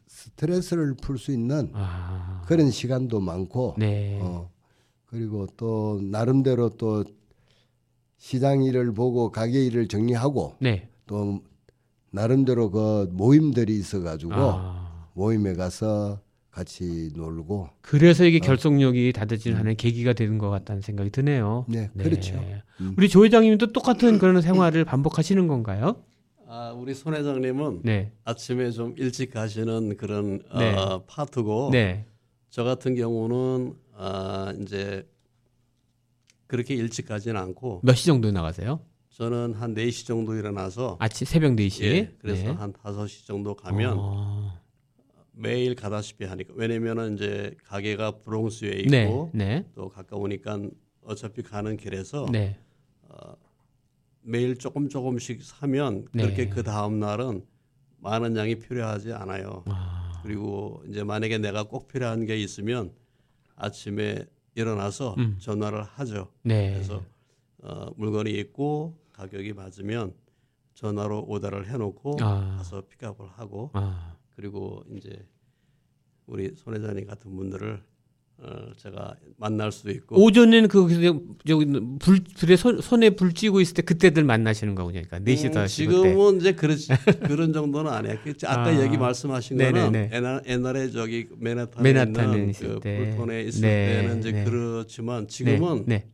[0.07, 2.43] 스트레스를 풀 수 있는 아.
[2.47, 4.19] 그런 시간도 많고 네.
[4.21, 4.49] 어,
[5.17, 7.03] 그리고 또 나름대로 또
[8.17, 10.89] 시장 일을 보고 가게 일을 정리하고 네.
[11.07, 11.41] 또
[12.11, 15.07] 나름대로 그 모임들이 있어가지고 아.
[15.13, 16.19] 모임에 가서
[16.51, 18.41] 같이 놀고 그래서 이게 어.
[18.41, 19.75] 결속력이 다져지는 음.
[19.75, 21.65] 계기가 되는 것 같다는 생각이 드네요.
[21.67, 22.03] 네, 네.
[22.03, 22.39] 그렇죠.
[22.79, 22.93] 음.
[22.95, 25.95] 우리 조 회장님도 똑같은 그런 생활을 반복하시는 건가요?
[26.47, 28.11] 아, 우리 손 회장님은 네.
[28.23, 30.75] 아침에 좀 일찍 가시는 그런 네.
[30.75, 32.05] 어, 파트고 네.
[32.49, 35.07] 저 같은 경우는 아, 이제
[36.47, 38.79] 그렇게 일찍 가지는 않고 몇 시 정도에 나가세요?
[39.09, 41.83] 저는 한 4시 정도 일어나서 아침 새벽 4시.
[41.83, 42.51] 예, 그래서 네.
[42.51, 44.61] 한 5시 정도 가면 어...
[45.31, 49.65] 매일 가다시피 하니까 왜냐면은 이제 가게가 브롱스에 있고 네, 네.
[49.73, 50.59] 또 가까우니까
[51.01, 52.57] 어차피 가는 길에서 네.
[53.01, 53.33] 어,
[54.21, 56.23] 매일 조금 조금씩 사면 네.
[56.23, 57.43] 그렇게 그 다음 날은
[57.99, 59.63] 많은 양이 필요하지 않아요.
[59.67, 60.21] 아.
[60.23, 62.91] 그리고 이제 만약에 내가 꼭 필요한 게 있으면
[63.57, 65.37] 아침에 일어나서 음.
[65.39, 66.31] 전화를 하죠.
[66.43, 66.73] 네.
[66.73, 67.03] 그래서
[67.59, 70.13] 어, 물건이 있고 가격이 맞으면
[70.73, 72.55] 전화로 오더를 해놓고 아.
[72.57, 74.15] 가서 픽업을 하고 아.
[74.35, 75.27] 그리고 이제
[76.27, 77.96] 우리 손 회장님 같은 분들을 어,
[78.77, 80.87] 제가 만날 수도 있고 오전에는 그
[81.47, 81.65] 저기
[81.99, 85.01] 불 불에 손, 손에 불 찌고 있을 때 그때들 만나시는 거군요.
[85.01, 86.37] 그러니까 4시 음, 지금은 때.
[86.37, 86.77] 이제 그런
[87.27, 88.19] 그런 정도는 아니에요.
[88.23, 88.83] 그 아까 아.
[88.83, 94.01] 얘기 말씀하신 거는 옛날, 옛날에 저기 맨하탄에, 맨하탄에 있는 그 불톤에 있을 네.
[94.01, 94.43] 때는 이제 네.
[94.43, 95.95] 그렇지만 지금은 네.
[95.95, 96.07] 네.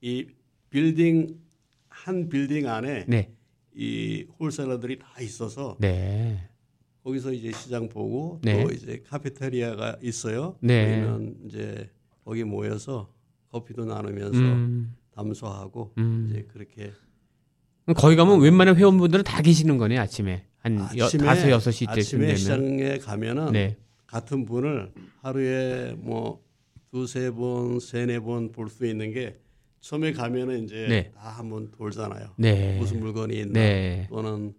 [0.00, 0.26] 이
[0.70, 1.36] 빌딩
[1.88, 3.30] 한 빌딩 안에 네.
[3.76, 6.48] 이 홀셀러들이 다 있어서 네.
[7.04, 8.64] 거기서 이제 시장 보고 네.
[8.64, 10.56] 또 이제 카페테리아가 있어요.
[10.60, 11.00] 네.
[11.02, 11.90] 거기는 이제
[12.24, 13.12] 거기 모여서
[13.50, 14.96] 커피도 나누면서 음.
[15.14, 16.28] 담소하고 음.
[16.30, 16.92] 이제 그렇게
[17.94, 22.98] 거기 가면 웬만한 회원분들은 다 계시는 거네요 아침에 한 아침에, 다섯 여섯 시쯤 되면 시장에
[22.98, 23.76] 가면은 네.
[24.06, 24.90] 같은 분을
[25.20, 26.42] 하루에 뭐
[26.90, 29.38] 두세 번, 세네 번 볼 수 있는 게
[29.80, 31.12] 처음에 가면은 이제 네.
[31.14, 32.30] 다 한번 돌잖아요.
[32.38, 32.78] 네.
[32.78, 34.06] 무슨 물건이 있나 네.
[34.08, 34.54] 또는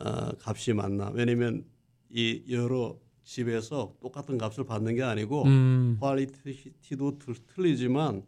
[0.00, 1.10] 어, 값이 맞나.
[1.10, 1.64] 왜냐면
[2.08, 5.96] 이 여러 집에서 똑같은 값을 받는 게 아니고 음.
[6.00, 8.24] 퀄리티도 틀리지만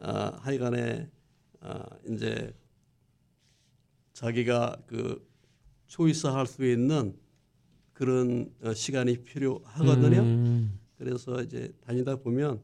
[0.00, 0.08] 어,
[0.40, 1.10] 하여간에
[1.60, 2.54] 어, 이제
[4.12, 5.26] 자기가 그
[5.86, 7.16] 초이스 할 수 있는
[7.92, 10.20] 그런 어, 시간이 필요하거든요.
[10.20, 10.78] 음.
[10.96, 12.60] 그래서 이제 다니다 보면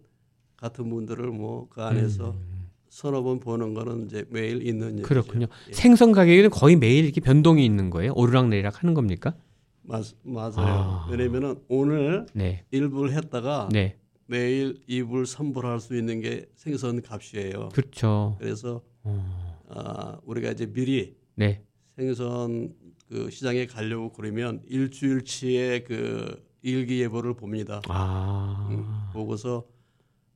[0.57, 2.50] 같은 분들을 뭐 그 안에서 음.
[2.91, 5.09] 서너 번 보는 거는 이제 매일 있는 얘기죠.
[5.09, 5.47] 그렇군요.
[5.69, 5.73] 예.
[5.73, 8.13] 생선 가격에는 거의 매일 이렇게 변동이 있는 거예요.
[8.17, 9.35] 오르락 내리락 하는 겁니까?
[9.83, 10.53] 맞, 맞아요.
[10.59, 11.09] 아.
[11.11, 12.65] 왜냐면은 오늘 네.
[12.73, 13.97] 1불 했다가 네.
[14.27, 17.71] 내일 2불, 3불 할 수 있는 게 생선 값이에요.
[17.73, 18.37] 그렇죠.
[18.39, 19.59] 그래서 어.
[19.69, 21.63] 아, 우리가 이제 미리 네.
[21.97, 22.75] 생선
[23.09, 27.83] 그 시장에 가려고 그러면 일주일치의 그 일기예보를 봅니다.
[27.89, 28.69] 아.
[28.71, 29.65] 음, 보고서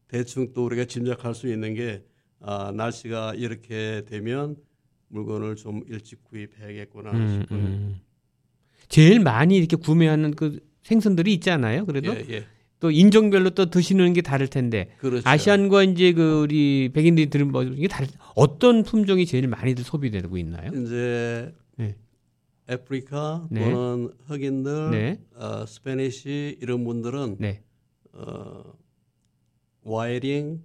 [0.09, 2.05] 대충 또 우리가 짐작할 수 있는 게
[2.47, 4.57] 아, 날씨가 이렇게 되면
[5.09, 7.57] 물건을 좀 일찍 구입해야겠구나 음, 싶은.
[7.57, 8.01] 음.
[8.89, 11.87] 제일 많이 이렇게 구매하는 그 생선들이 있잖아요.
[11.87, 12.45] 그래도 예, 예.
[12.81, 15.27] 또 인종별로 또 드시는 게 다를 텐데 그렇죠.
[15.27, 20.71] 아시안과 이제 그 우리 백인들이 들은 뭐 이게 다를 어떤 품종이 제일 많이들 소비되고 있나요?
[20.75, 21.97] 이제 네.
[22.67, 23.71] 아프리카 네.
[23.71, 25.21] 또는 흑인들, 네.
[25.35, 27.63] 어, Spanish 이런 분들은 네.
[28.13, 28.75] 어,
[29.83, 30.61] whiting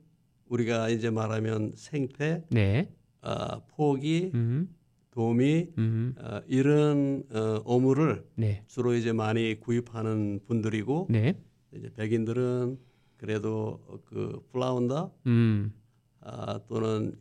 [0.49, 2.91] 우리가 이제 말하면 생태, 네.
[3.21, 4.75] 어, porgy, 음.
[5.11, 6.15] 도미 음.
[6.19, 8.63] 어, 이런 어, 어물을 네.
[8.67, 11.39] 주로 이제 많이 구입하는 분들이고 네.
[11.73, 12.77] 이제 백인들은
[13.17, 15.73] 그래도 그 flounder 음.
[16.21, 17.15] 아, 또는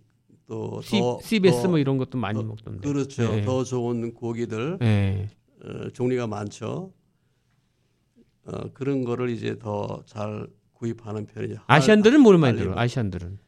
[0.46, 3.34] 또 시, 더, CBS 더, 뭐 이런 것도 많이 더, 먹던데 그렇죠.
[3.34, 3.42] 네.
[3.42, 5.28] 더 좋은 고기들 네.
[5.64, 6.92] 어, 종류가 많죠.
[8.44, 10.46] 어, 그런 거를 이제 더 잘
[10.78, 11.60] 구입하는 편이죠.
[11.66, 12.72] 아시안들은 뭘 많이 들어?
[12.76, 13.38] 아시안들은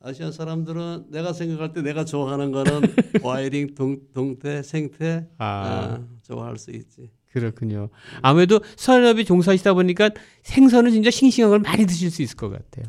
[0.00, 2.80] 아시안 사람들은 내가 생각할 때 내가 좋아하는 거는
[3.22, 5.98] whiting, 동, 동태, 생태 아.
[5.98, 7.10] 아, 좋아할 수 있지.
[7.32, 7.88] 그렇군요.
[8.22, 10.10] 아무래도 산업에 종사하시다 보니까
[10.42, 12.86] 생선은 진짜 싱싱한 걸 많이 드실 수 있을 것 같아요.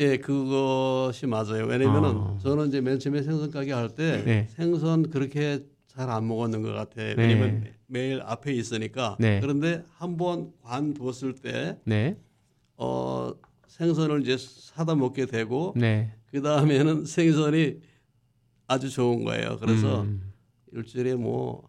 [0.00, 1.66] 예, 그것이 맞아요.
[1.66, 2.38] 왜냐면은 아.
[2.42, 4.46] 저는 이제 맨 처음에 생선 가게 할때 네.
[4.50, 7.14] 생선 그렇게 잘 안 먹었는 것 같아요.
[7.16, 7.22] 네.
[7.22, 9.16] 왜냐면 매일 앞에 있으니까.
[9.20, 9.40] 네.
[9.40, 12.16] 그런데 한 번 관뒀을 때, 네.
[12.78, 13.32] 어,
[13.66, 16.14] 생선을 이제 사다 먹게 되고, 네.
[16.30, 17.76] 그 다음에는 생선이
[18.66, 19.58] 아주 좋은 거예요.
[19.60, 20.32] 그래서 음.
[20.72, 21.68] 일주일에 뭐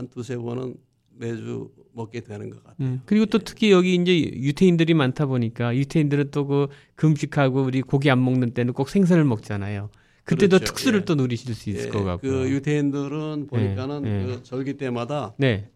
[0.00, 0.74] 한 두세 번은
[1.16, 2.88] 매주 먹게 되는 것 같아요.
[2.88, 3.02] 음.
[3.04, 3.44] 그리고 또 예.
[3.44, 8.72] 특히 여기 이제 유태인들이 많다 보니까 유태인들은 또 그 금식하고 우리 고기 안 먹는 때는
[8.72, 9.90] 꼭 생선을 먹잖아요.
[10.24, 10.72] 그때도 그렇죠.
[10.72, 11.04] 특수를 예.
[11.04, 11.90] 또 누리실 수 있을 예.
[11.90, 12.22] 것 같고.
[12.26, 14.26] 그 유태인들은 보니까는 예.
[14.26, 15.68] 그 절기 때마다 네.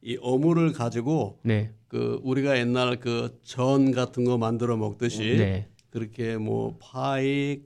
[0.00, 1.70] 이 어물을 가지고 네.
[1.92, 5.68] 그 우리가 옛날 그 전 같은 거 만들어 먹듯이 네.
[5.90, 7.60] 그렇게 뭐 파이,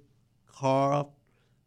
[0.46, 1.14] 컵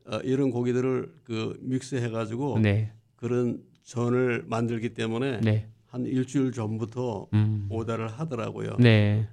[0.05, 2.91] 어, 이런 고기들을 그 믹스해 가지고 네.
[3.15, 5.69] 그런 전을 만들기 때문에 네.
[5.87, 7.67] 한 일주일 전부터 음.
[7.71, 8.75] 오다를 하더라고요.
[8.77, 9.29] 네.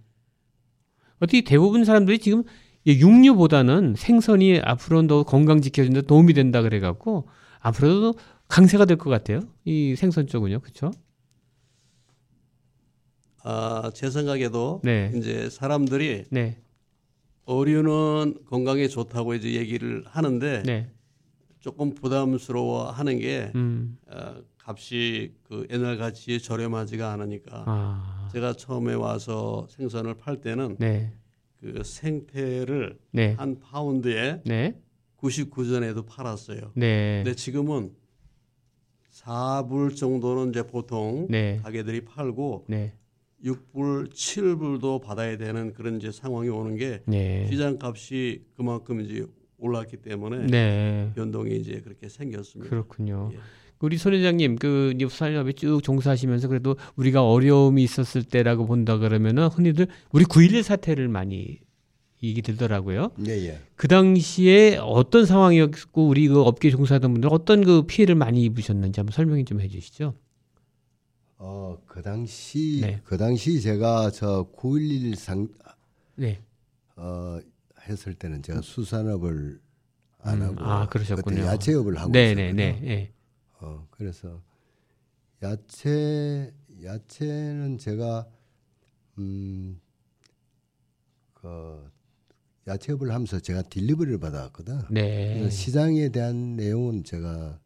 [1.19, 2.45] 어떻게 대부분 사람들이 지금
[2.87, 7.27] 육류보다는 생선이 앞으로 더 건강 데 도움이 된다 그래갖고
[7.59, 8.15] 앞으로도
[8.47, 9.41] 강세가 될 것 같아요.
[9.65, 10.93] 이 생선 쪽은요, 그렇죠?
[13.49, 15.13] 아, 제 생각에도 네.
[15.15, 16.61] 이제 사람들이 네.
[17.45, 20.91] 어류는 건강에 좋다고 이제 얘기를 하는데 네.
[21.61, 23.99] 조금 부담스러워 하는 게 음.
[24.09, 28.29] 어, 값이 그 옛날 같이 저렴하지가 않으니까 아.
[28.33, 31.13] 제가 처음에 와서 생선을 팔 때는 네.
[31.61, 33.35] 그 생태를 네.
[33.35, 34.77] 한 파운드에 네.
[35.19, 36.73] 99전에도 팔았어요.
[36.75, 37.23] 네.
[37.23, 37.95] 근데 지금은
[39.13, 41.61] 4불 정도는 이제 보통 네.
[41.63, 42.93] 가게들이 팔고 네.
[43.47, 47.47] 6불, 7불도 받아야 되는 그런 이제 상황이 오는 게 네.
[47.51, 49.25] 시장 값이 그만큼 이제
[49.59, 51.13] 올랐기 때문에 네.
[51.15, 52.69] 변동이 이제 그렇게 생겼습니다.
[52.69, 53.31] 그렇군요.
[53.33, 53.39] 예.
[53.79, 59.87] 우리 손 회장님 그 수산업에 쭉 종사하시면서 그래도 우리가 어려움이 있었을 때라고 본다 그러면은 흔히들
[60.13, 61.61] 우리 9.11 사태를 많이
[62.23, 63.11] 얘기 들더라고요.
[63.27, 63.59] 예, 예.
[63.77, 69.13] 그 당시에 어떤 상황이었고 우리 그 업계 종사하던 분들 어떤 그 피해를 많이 입으셨는지 한번
[69.13, 70.15] 설명 좀 해주시죠.
[71.38, 73.01] 어, 그 당시 네.
[73.05, 75.49] 그 당시 제가 저 9.11 상,
[76.14, 76.42] 네.
[76.96, 77.38] 어,
[77.83, 79.61] 했을 때는 제가 수산업을
[80.20, 81.37] 안 음, 하고 아, 그러셨군요.
[81.37, 82.53] 그때 야채업을 하고 네, 네.
[82.53, 83.12] 네, 네,
[83.61, 84.42] 어, 그래서
[85.42, 88.27] 야채 야채는 제가
[89.18, 89.81] 음,
[91.35, 91.90] 그
[92.66, 94.81] 야채업을 하면서 제가 딜리버리를 받았거든.
[94.90, 95.35] 네.
[95.35, 97.61] 그래서 시장에 대한 내용은 제가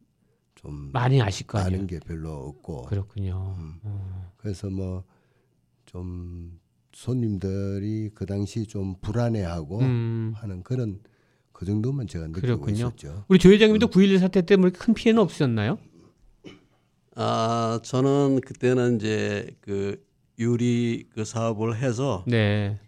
[0.60, 2.82] 좀 많이 아실 거 아는 게 별로 없고.
[2.82, 3.56] 그렇군요.
[3.58, 3.78] 음.
[3.82, 4.32] 어.
[4.36, 5.04] 그래서 뭐
[5.90, 6.60] 좀
[6.92, 10.32] 손님들이 그 당시 좀 불안해하고 음.
[10.36, 11.00] 하는 그런
[11.52, 12.72] 그 정도만 제가 느끼고 그렇군요.
[12.74, 13.24] 있었죠.
[13.26, 13.90] 우리 조 회장님도 음.
[13.90, 15.78] 9.11 사태 때문에 큰 피해는 없으셨나요?
[17.16, 20.00] 아 저는 그때는 이제 그
[20.38, 22.78] 유리 그 사업을 해서 네.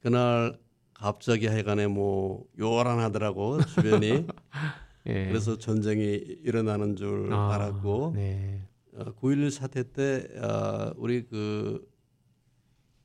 [0.00, 0.56] 그날
[0.94, 4.24] 갑자기 하여간에 뭐 요란하더라고 주변이
[5.06, 5.26] 예.
[5.26, 8.62] 그래서 전쟁이 일어나는 줄 아, 알았고 네.
[8.94, 11.88] 어, 9.11 사태 때 어, 우리 그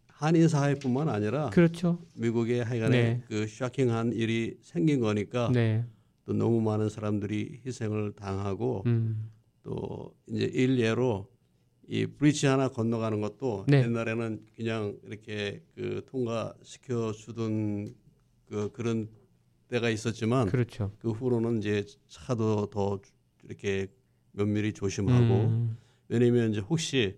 [0.07, 1.99] 한인 사회뿐만 아니라 그렇죠.
[2.15, 3.23] 미국의 하여간에 네.
[3.27, 5.85] 그 쇼킹한 일이 생긴 거니까 네.
[6.25, 9.29] 또 너무 많은 사람들이 희생을 당하고 음.
[9.63, 11.29] 또 이제 일례로
[11.87, 13.83] 이 브리지 하나 건너가는 것도 네.
[13.83, 17.93] 옛날에는 그냥 이렇게 그 통과시켜 주던
[18.47, 19.09] 그 그런
[19.75, 20.91] 때가 있었지만 그렇죠.
[20.99, 22.99] 그 후로는 이제 차도 더
[23.43, 23.87] 이렇게
[24.31, 25.77] 면밀히 조심하고 음.
[26.07, 27.15] 왜냐면 이제 혹시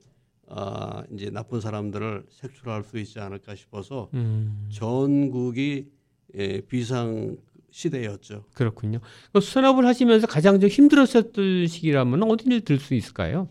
[0.49, 4.67] 아 이제 나쁜 사람들을 색출할 수 있지 않을까 싶어서 음.
[4.71, 5.87] 전국이
[6.35, 7.37] 예, 비상
[7.69, 8.45] 시대였죠.
[8.53, 8.99] 그렇군요.
[9.33, 13.49] 그 수산업을 하시면서 가장 좀 힘들었었던 시기라면 어디를 들 수 있을까요?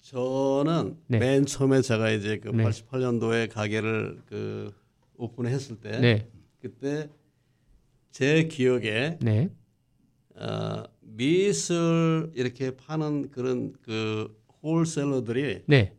[0.00, 1.18] 저는 네.
[1.18, 2.64] 맨 처음에 제가 이제 그 네.
[2.64, 4.72] 88년도에 가게를 그
[5.16, 6.28] 오픈했을 때 네.
[6.60, 7.08] 그때
[8.14, 9.50] 제 기억에 네.
[10.36, 15.96] 어, 미술 이렇게 파는 그런 그 홀셀러들이 네.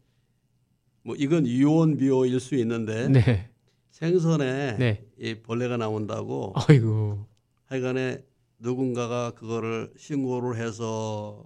[1.03, 3.49] 뭐 이건 유언 비어일 수 있는데 네.
[3.91, 5.05] 생선에 네.
[5.19, 7.25] 이 벌레가 나온다고 아이고
[7.65, 8.23] 하여간에
[8.59, 11.45] 누군가가 그거를 신고를 해서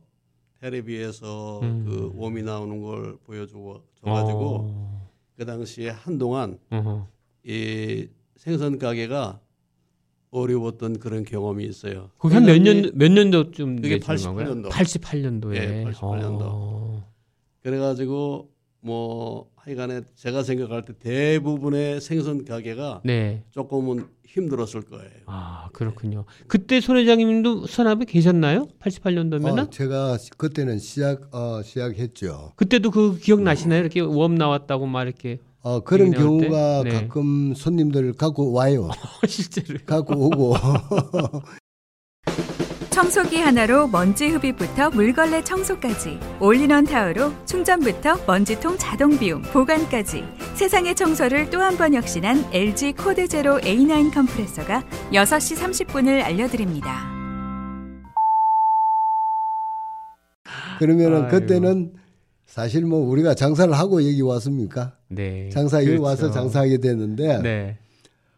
[0.61, 1.85] 텔레비에서 음.
[1.85, 5.11] 그 웜이 나오는 걸 보여주고 줘가지고 어.
[5.35, 7.07] 그 당시에 한동안 어허.
[7.43, 9.41] 이 생선 가게가
[10.31, 12.09] 어려웠던 그런 경험이 있어요.
[12.19, 14.69] 그게 한몇 년 몇 년도쯤 그게 88년도.
[14.69, 15.51] 88년도에.
[15.53, 16.39] 네, 88년도.
[16.41, 17.09] 어.
[17.63, 18.49] 그래가지고
[18.81, 23.43] 뭐 하여간에 제가 생각할 때 대부분의 생선 가게가 네.
[23.51, 25.09] 조금은 힘들었을 거예요.
[25.25, 26.19] 아 그렇군요.
[26.27, 26.45] 네.
[26.47, 28.67] 그때 손 회장님도 선압에 계셨나요?
[28.79, 29.59] 88년도면은?
[29.67, 32.53] 어, 제가 그때는 시작 어, 시작했죠.
[32.55, 33.81] 그때도 그 기억 나시나요?
[33.81, 35.39] 이렇게 웜 나왔다고 막 이렇게.
[35.61, 36.91] 어, 그런 경우가 네.
[36.91, 38.89] 가끔 손님들 갖고 와요.
[39.27, 40.55] 실제로 갖고 오고.
[42.89, 50.23] 청소기 하나로 먼지 흡입부터 물걸레 청소까지 올인원 타워로 충전부터 먼지통 자동 비움 보관까지
[50.55, 55.55] 세상의 청소를 또 한 번 혁신한 LG CordZero A9 컴프레서가 6시
[55.87, 57.07] 30분을 알려드립니다.
[60.79, 61.93] 그러면은 그때는
[62.49, 64.97] 사실 뭐 우리가 장사를 하고 여기 왔습니까?
[65.07, 65.49] 네.
[65.49, 66.03] 장사 여기 그렇죠.
[66.03, 67.77] 와서 장사하게 되는데 네.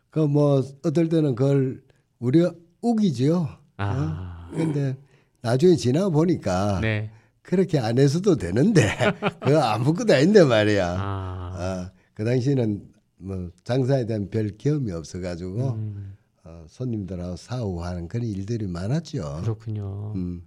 [0.09, 1.81] 그 뭐 어떨 때는 그걸
[2.19, 3.47] 우리가 우기죠.
[3.77, 4.49] 아.
[4.51, 4.55] 어?
[4.55, 4.97] 근데
[5.41, 7.09] 나중에 지나 보니까 네.
[7.41, 8.83] 그렇게 안 해서도 되는데
[9.41, 10.95] 그거 아무것도 아닌데 말이야.
[10.99, 11.87] 아.
[11.87, 12.83] 어, 그 당시에는
[13.17, 16.15] 뭐 장사에 대한 별 경험이 없어가지고 음.
[16.43, 19.39] 어, 손님들하고 사오고 하는 그런 일들이 많았죠.
[19.43, 20.11] 그렇군요.
[20.15, 20.43] 음.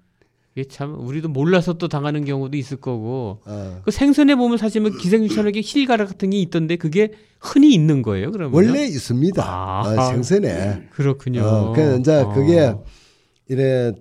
[0.56, 3.80] 이게 참 우리도 몰라서 또 당하는 경우도 있을 거고 어.
[3.84, 8.54] 그 생선에 보면 사실 뭐 기생충처럼 실가락 같은 게 있던데 그게 흔히 있는 거예요 그러면
[8.54, 9.80] 원래 있습니다 아.
[9.80, 12.32] 어, 생선에 그렇군요 어, 그 이제 어.
[12.32, 12.74] 그게
[13.48, 13.92] 이래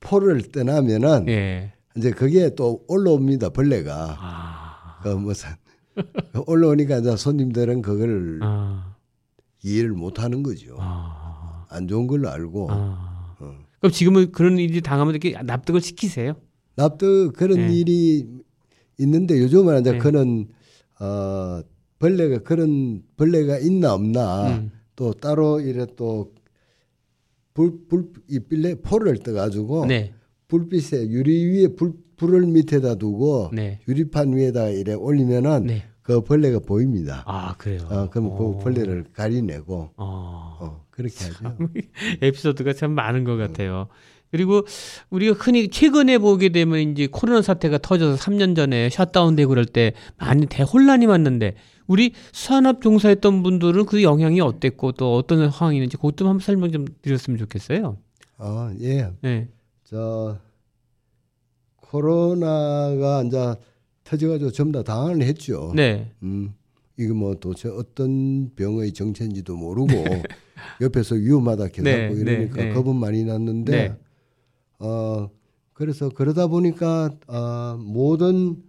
[0.00, 1.72] 포를 떠나면은 예.
[1.96, 4.98] 이제 그게 또 올라옵니다 벌레가 아.
[5.04, 5.50] 그 무슨
[6.46, 8.96] 올라오니까 이제 손님들은 그걸 아.
[9.62, 11.66] 이해를 못 하는 거죠 아.
[11.68, 13.09] 안 좋은 걸로 알고 아.
[13.80, 16.34] 그럼 지금은 그런 일이 당하면 이렇게 납득을 시키세요?
[16.76, 17.74] 납득 그런 네.
[17.74, 18.26] 일이
[18.98, 19.98] 있는데 요즘은 이제 네.
[19.98, 20.48] 그런
[21.00, 21.62] 어
[21.98, 24.70] 벌레가 그런 벌레가 있나 없나 음.
[24.96, 26.32] 또 따로 이래 또
[27.54, 30.12] 불불이 빌레 포를 떠 가지고 네.
[30.48, 33.80] 불빛에 유리 위에 불 불을 밑에다 두고 네.
[33.88, 35.84] 유리판 위에다 이래 올리면은 네.
[36.02, 37.22] 그 벌레가 보입니다.
[37.26, 37.86] 아 그래요.
[37.90, 40.58] 어, 그럼 그 벌레를 가리내고 어.
[40.60, 41.56] 어 그렇게 하죠.
[42.22, 43.88] 에피소드가 참 많은 것 같아요.
[44.30, 44.64] 그리고
[45.10, 50.46] 우리가 흔히 최근에 보게 되면 이제 코로나 사태가 터져서 3년 전에 셧다운되고 그럴 때 많이
[50.46, 56.28] 대혼란이 왔는데 우리 수산업 종사했던 분들은 그 영향이 어땠고 또 어떤 상황이 있는지 그것 좀
[56.28, 57.96] 한번 설명 좀 드렸으면 좋겠어요.
[58.38, 59.10] 아, 예.
[59.20, 59.48] 네.
[59.82, 60.38] 저
[61.76, 63.56] 코로나가 이제
[64.04, 65.72] 터져가지고 전부 다 당황을 했죠.
[65.74, 66.12] 네.
[66.22, 66.54] 음,
[67.00, 70.22] 이거 뭐 도대체 어떤 병의 정체인지도 모르고 네.
[70.80, 72.74] 옆에서 위험하다 계속 네, 하고 이러니까 네, 네.
[72.74, 73.96] 겁은 많이 났는데 네.
[74.78, 75.30] 어
[75.72, 78.62] 그래서 그러다 보니까 어, 모든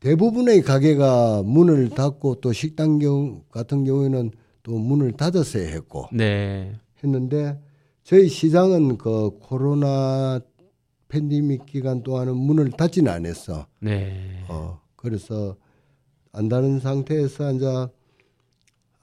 [0.00, 4.32] 대부분의 가게가 문을 닫고 또 식당 경우 같은 경우에는
[4.62, 6.74] 또 문을 닫았어야 했고 네.
[7.02, 7.58] 했는데
[8.02, 10.40] 저희 시장은 그 코로나
[11.08, 13.66] 팬데믹 기간 동안은 문을 닫지는 않았어.
[13.80, 14.44] 네.
[14.48, 15.56] 어, 그래서
[16.32, 17.66] 안다는 상태에서 이제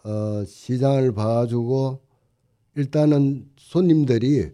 [0.03, 2.01] 어, 시장을 봐주고
[2.75, 4.51] 일단은 손님들이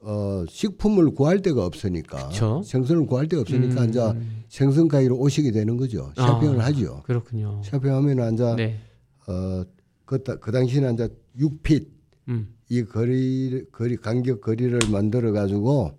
[0.00, 2.62] 어, 식품을 구할 데가 없으니까 그쵸?
[2.64, 3.88] 생선을 구할 데가 없으니까 음.
[3.88, 4.00] 이제
[4.48, 6.12] 생선 가게로 오시게 되는 거죠.
[6.14, 7.02] 쇼핑을 아, 하죠.
[7.04, 7.60] 그렇군요.
[7.64, 8.80] 쇼핑하면 이제 네.
[9.26, 9.64] 어,
[10.04, 11.08] 그, 그 당시에는 이제
[11.38, 11.88] 6핏
[12.28, 12.54] 음.
[12.68, 15.92] 이 거리 거리 간격 거리를 만들어 가지고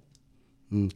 [0.72, 0.88] 음,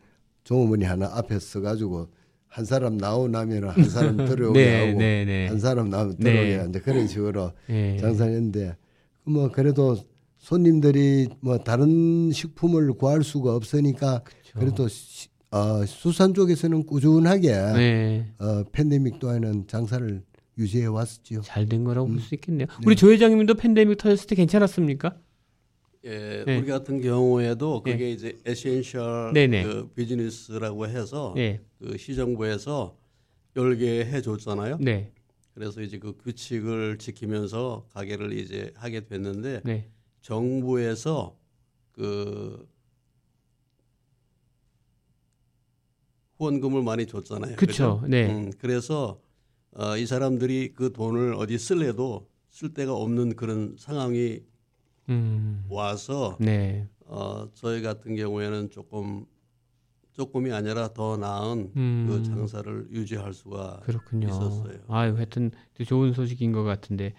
[0.44, 2.10] 종업원이 하나 앞에 서 가지고
[2.50, 5.48] 한 사람 나오나면 한 사람 들어오게 네, 하고 네, 네.
[5.48, 6.32] 한 사람 나오면 네.
[6.32, 6.66] 들어오게 네.
[6.70, 7.98] 이제 그런 식으로 네.
[7.98, 8.76] 장사했는데
[9.24, 9.96] 뭐 그래도
[10.40, 14.60] 손님들이 뭐 다른 식품을 구할 수가 없으니까 그쵸.
[14.60, 18.26] 그래도 시, 어, 수산 쪽에서는 꾸준하게 네.
[18.40, 20.22] 어, 팬데믹 동안에는 장사를
[20.58, 21.42] 유지해 왔었죠.
[21.42, 22.14] 잘 된 거라고 음.
[22.14, 22.68] 볼수 있겠네요.
[22.86, 25.16] 우리 조 회장님도 팬데믹 터졌을 때 괜찮았습니까?
[26.06, 26.58] 예, 네.
[26.58, 28.12] 우리 같은 경우에도 그게 네.
[28.12, 31.62] 이제 essential 그 비즈니스라고 해서 네.
[31.78, 32.98] 그 시정부에서
[33.56, 34.78] 열게 해줬잖아요.
[34.80, 35.12] 네.
[35.54, 39.90] 그래서 이제 그 규칙을 지키면서 가게를 이제 하게 됐는데 네.
[40.22, 41.38] 정부에서
[41.92, 42.66] 그
[46.38, 47.58] 후원금을 많이 줬잖아요.
[47.58, 48.02] 그렇죠.
[48.08, 48.32] 네.
[48.32, 49.20] 음, 그래서
[49.72, 54.42] 어, 이 사람들이 그 돈을 어디 쓸래도 쓸 데가 없는 그런 상황이
[55.10, 55.66] 음.
[55.70, 56.88] 와서 네.
[57.06, 59.26] 어, 저희 같은 경우에는 조금
[60.14, 62.06] 조금이 아니라 더 나은 음.
[62.08, 64.28] 그 장사를 유지할 수가 그렇군요.
[64.28, 64.78] 있었어요.
[64.88, 65.52] 아, 하여튼
[65.86, 67.14] 좋은 소식인 것 같은데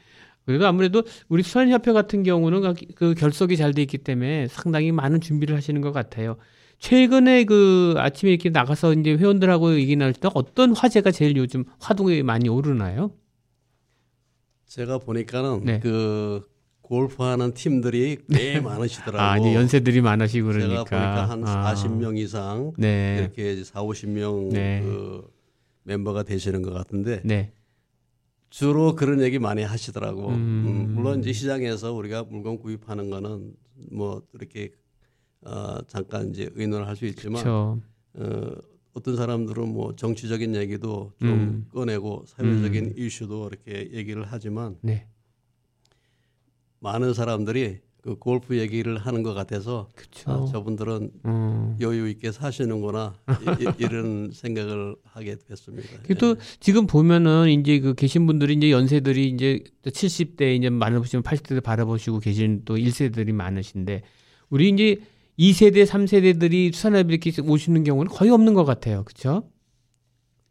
[0.44, 5.56] 그래도 아무래도 우리 수산협회 같은 경우는 그 결석이 잘 돼 있기 때문에 상당히 많은 준비를
[5.56, 6.36] 하시는 것 같아요.
[6.78, 12.22] 최근에 그 아침에 이렇게 나가서 이제 회원들하고 얘기 나눌 때 어떤 화제가 제일 요즘 화두에
[12.22, 13.12] 많이 오르나요?
[14.66, 15.80] 제가 보니까는 네.
[15.80, 16.48] 그
[16.90, 18.60] 골프하는 팀들이 꽤 네.
[18.60, 19.20] 많으시더라고요.
[19.20, 20.68] 아, 이제 연세들이 많으시고 그러니까.
[20.68, 21.72] 제가 보니까 한 아.
[21.72, 23.16] 40명 이상 네.
[23.20, 24.80] 이렇게 4, 50명 네.
[24.82, 25.30] 그
[25.84, 27.52] 멤버가 되시는 것 같은데 네.
[28.50, 30.30] 주로 그런 얘기 많이 하시더라고.
[30.30, 30.34] 음.
[30.34, 33.52] 음, 물론 이제 시장에서 우리가 물건 구입하는 거는
[33.92, 34.72] 뭐 이렇게
[35.42, 37.80] 어, 잠깐 이제 의논을 할 수 있지만 어,
[38.94, 41.66] 어떤 사람들은 뭐 정치적인 얘기도 좀 음.
[41.72, 42.94] 꺼내고 사회적인 음.
[42.96, 45.06] 이슈도 이렇게 얘기를 하지만 네.
[46.80, 49.88] 많은 사람들이 그 골프 얘기를 하는 것 같아서
[50.24, 51.76] 아, 저분들은 음.
[51.80, 53.14] 여유 있게 사시는구나
[53.78, 55.88] 이, 런 생각을 하게 됐습니다.
[56.18, 56.34] 또 예.
[56.60, 62.62] 지금 보면은 이제 그 계신 분들이 이제 연세들이 이제 70대 이제 많으시면 80대 바라보시고 계신
[62.64, 64.02] 또 1세들이 많으신데
[64.48, 65.00] 우리 이제
[65.38, 69.04] 2세대, 3세대들이 수산업에 이렇게 오시는 경우는 거의 없는 것 같아요.
[69.04, 69.44] 그렇죠?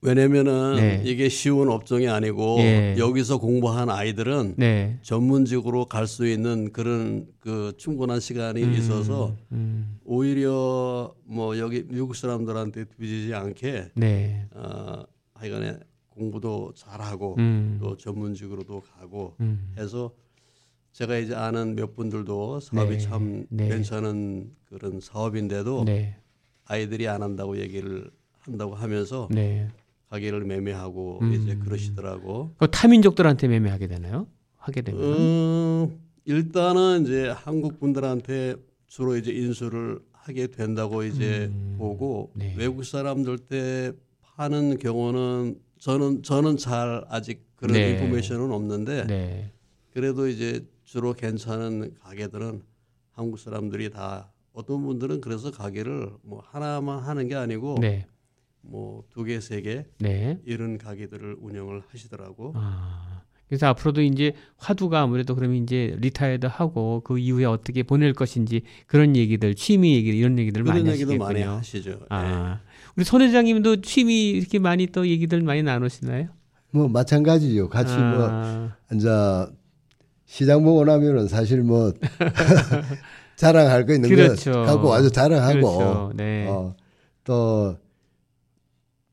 [0.02, 1.02] 왜냐면은 네.
[1.04, 2.96] 이게 쉬운 업종이 아니고 예.
[2.98, 4.98] 여기서 공부한 아이들은 네.
[5.02, 10.00] 전문직으로 갈 수 있는 그런 그 충분한 시간이 음, 있어서 음.
[10.06, 14.48] 오히려 뭐 여기 미국 사람들한테 뒤지지 않게 네.
[14.56, 15.04] 어
[15.36, 15.78] 하여간에
[16.10, 17.78] 공부도 잘하고 음.
[17.80, 19.72] 또 전문직으로도 가고 음.
[19.78, 20.12] 해서
[20.94, 22.98] 제가 이제 아는 몇 분들도 사업이 네.
[22.98, 23.68] 참 네.
[23.70, 26.16] 괜찮은 그런 사업인데도 네.
[26.66, 29.68] 아이들이 안 한다고 얘기를 한다고 하면서 네.
[30.10, 31.34] 가게를 매매하고 음.
[31.34, 32.54] 이제 그러시더라고.
[32.58, 34.28] 그 타민족들한테 매매하게 되나요?
[34.58, 35.02] 하게 되면?
[35.02, 38.56] 음, 일단은 이제 한국 분들한테
[38.88, 41.76] 주로 이제 인수를 하게 된다고 이제 음.
[41.78, 42.56] 보고 네.
[42.58, 47.92] 외국 사람들 때 파는 경우는 저는 저는 잘 아직 그런 네.
[47.92, 49.52] information은 없는데 네.
[49.94, 52.62] 그래도 이제 주로 괜찮은 가게들은
[53.12, 58.08] 한국 사람들이 다 어떤 분들은 그래서 가게를 뭐 하나만 하는 게 아니고 네.
[58.62, 60.40] 뭐 두 개, 세 개, 네.
[60.46, 62.54] 이런 가게들을 운영을 하시더라고.
[62.56, 68.62] 아, 그래서 앞으로도 이제 화두가 아무래도 그러면 이제 retired 하고 그 이후에 어떻게 보낼 것인지
[68.86, 71.18] 그런 얘기들, 취미 얘기 이런 얘기들 많이 하시겠군요.
[71.18, 72.00] 많이 하시죠.
[72.10, 72.72] 아, 네.
[72.96, 76.28] 우리 손 회장님도 취미 이렇게 많이 또 얘기들 많이 나누시나요?
[76.72, 77.70] 뭐 마찬가지죠.
[77.70, 78.78] 같이 뭐 아.
[78.90, 79.10] 뭐 이제
[80.26, 81.92] 시장 보고 나면은 사실 뭐
[83.36, 84.52] 자랑할 거 있는 그렇죠.
[84.52, 86.12] 거 갖고 아주 자랑하고 그렇죠.
[86.16, 86.48] 네.
[86.48, 86.76] 어,
[87.24, 87.78] 또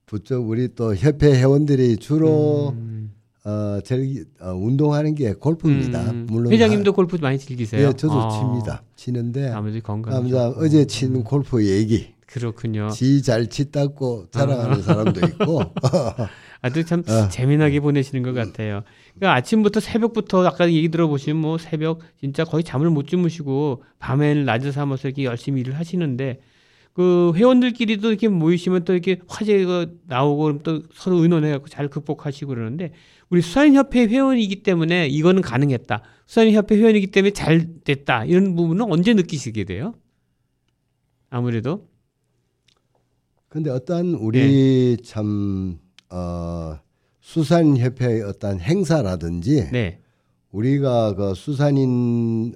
[0.07, 3.13] 부쩍 우리 또 협회 회원들이 주로 음.
[3.45, 6.11] 어, 즐기, 어, 운동하는 게 골프입니다.
[6.11, 6.27] 음.
[6.31, 7.91] 물론 회장님도 골프 많이 즐기세요?
[7.91, 8.29] 네, 저도 아.
[8.31, 8.83] 칩니다.
[8.95, 10.25] 치는데 아무래도 건강.
[10.57, 12.15] 어제 친 골프 얘기.
[12.27, 12.89] 그렇군요.
[12.91, 14.83] 지 잘 치다고 자랑하는 아.
[14.83, 15.61] 사람도 있고.
[16.63, 17.29] 아주 참 어.
[17.29, 18.83] 재미나게 보내시는 것 같아요.
[19.15, 24.73] 그러니까 아침부터 새벽부터 아까 얘기 들어보시면 뭐 새벽 진짜 거의 잠을 못 주무시고 밤에는 낮을
[24.73, 26.41] 삼아서 이렇게 열심히 일을 하시는데
[26.97, 32.93] 그 회원들끼리도 이렇게 모이시면 또 이렇게 화제가 나오고 또 서로 의논해갖고 잘 극복하시고 그러는데
[33.29, 36.03] 우리 수산협회 회원이기 때문에 이거는 가능했다.
[36.25, 38.25] 수산협회 회원이기 때문에 잘 됐다.
[38.25, 39.93] 이런 부분은 언제 느끼시게 돼요?
[41.29, 41.87] 아무래도.
[43.51, 45.03] 근데 어떤 우리 네.
[45.05, 45.79] 참,
[46.09, 46.79] 어,
[47.21, 50.01] 수산협회의 어떤 행사라든지 네.
[50.51, 52.55] 우리가 그 수산인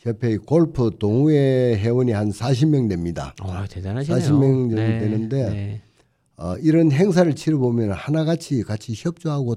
[0.00, 3.34] 협회의 골프 동호회 회원이 한 40명 됩니다.
[3.44, 4.18] 와, 대단하시네요.
[4.18, 4.40] 40명
[4.70, 5.82] 정도 네, 되는데 네.
[6.38, 9.56] 어, 이런 행사를 치러 보면 하나같이 같이 협조하고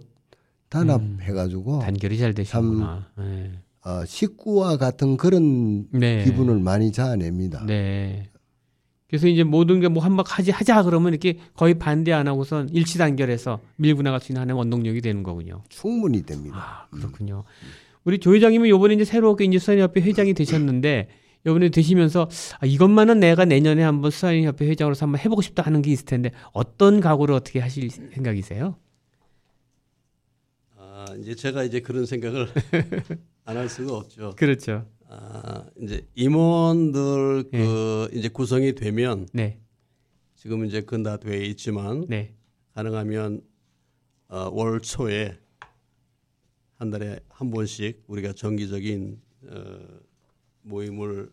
[0.67, 3.07] 단합해가지고 음, 단결이 잘 되시구나.
[3.15, 3.51] 참 네.
[3.85, 6.25] 어, 식구와 같은 그런 네.
[6.25, 7.65] 기분을 많이 자아냅니다.
[7.65, 8.29] 네.
[9.07, 12.97] 그래서 이제 모든 게 뭐 한번 하지 하자 그러면 이렇게 거의 반대 안 하고선 일치
[12.97, 15.61] 단결해서 밀고 나갈 수 있는 하나의 원동력이 되는 거군요.
[15.69, 16.57] 충분히 됩니다.
[16.57, 17.43] 아, 그렇군요.
[17.63, 17.67] 음.
[18.05, 21.07] 우리 조 회장님은 요번에 이제 새롭게 이제 수산협회 회장이 되셨는데
[21.45, 22.29] 요번에 되시면서
[22.59, 26.99] 아, 이것만은 내가 내년에 한번 수산협회 회장으로서 한번 해보고 싶다 하는 게 있을 텐데 어떤
[26.99, 28.77] 각오를 어떻게 하실 생각이세요?
[30.77, 32.47] 아 이제 제가 이제 그런 생각을
[33.45, 34.33] 안 할 수가 없죠.
[34.37, 34.85] 그렇죠.
[35.09, 37.65] 아 이제 임원들 네.
[37.65, 39.59] 그 이제 구성이 되면 네.
[40.35, 42.33] 지금 이제 근다돼 있지만 네.
[42.73, 43.41] 가능하면
[44.29, 45.37] 어, 월 초에
[46.83, 49.17] 한 달에 한 번씩 우리가 정기적인
[49.47, 49.79] 어,
[50.63, 51.31] 모임을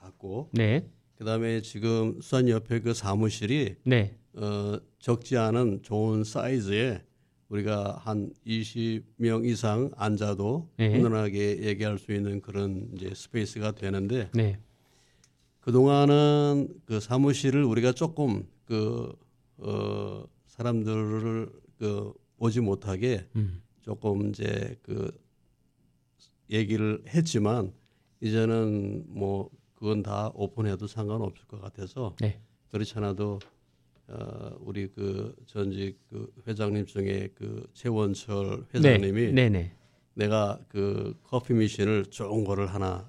[0.00, 0.84] 갖고 네.
[1.14, 4.16] 그다음에 지금 수산협회 그 사무실이 네.
[4.32, 7.04] 어, 적지 않은 좋은 사이즈에
[7.50, 10.92] 우리가 한 20명 이상 앉아도 네.
[10.92, 14.58] 훈훈하게 얘기할 수 있는 그런 이제 space가 되는데 네.
[15.60, 19.14] 그 동안은 그 사무실을 우리가 조금 그
[19.58, 21.48] 어, 사람들을
[21.78, 23.62] 그 오지 못하게 음.
[23.84, 25.12] 조금 이제 그
[26.50, 27.70] 얘기를 했지만
[28.22, 32.40] 이제는 뭐 그건 다 open해도 상관없을 것 같아서 네.
[32.70, 33.38] 그렇지 않아도
[34.08, 39.50] 어 우리 그 전직 그 회장님 중에 그 최원철 회장님이 네.
[39.50, 39.76] 네.
[40.14, 43.06] 내가 그 커피 미신을 좋은 거를 하나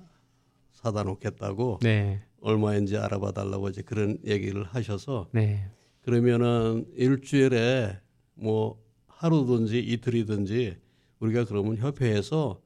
[0.73, 2.21] 사다 놓겠다고 네.
[2.41, 5.69] 얼마인지 알아봐 달라고 이제 그런 얘기를 하셔서 네.
[6.01, 7.97] 그러면은 일주일에
[8.33, 8.84] 뭐
[9.17, 10.77] 하루든지 이틀이든지
[11.19, 12.61] 우리가 그러면 협회에서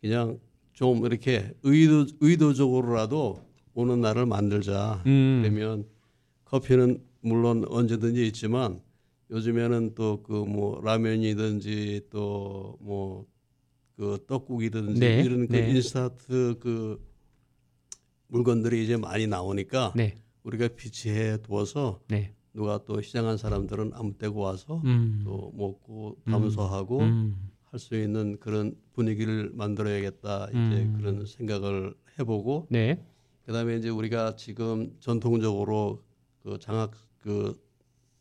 [0.00, 0.38] 그냥
[0.72, 3.42] 좀 이렇게 의도 의도적으로라도
[3.74, 5.02] 오는 날을 만들자.
[5.06, 5.40] 음.
[5.42, 5.86] 그러면
[6.44, 8.80] 커피는 물론 언제든지 있지만
[9.30, 13.26] 요즘에는 또 그 뭐 라면이든지 또 뭐
[13.96, 15.22] 그 떡국이든지 네.
[15.22, 15.70] 이런 그 네.
[15.70, 16.98] 인스타트 그
[18.28, 20.16] 물건들이 이제 많이 나오니까 네.
[20.42, 22.34] 우리가 비치해 두어서 네.
[22.54, 25.22] 누가 또 시장한 사람들은 아무 때고 와서 음.
[25.24, 27.04] 또 먹고 담소하고 음.
[27.04, 27.50] 음.
[27.70, 30.94] 할수 있는 그런 분위기를 만들어야겠다 이제 음.
[30.98, 33.02] 그런 생각을 해보고 네.
[33.46, 36.02] 그다음에 이제 우리가 지금 전통적으로
[36.42, 37.58] 그 장학 그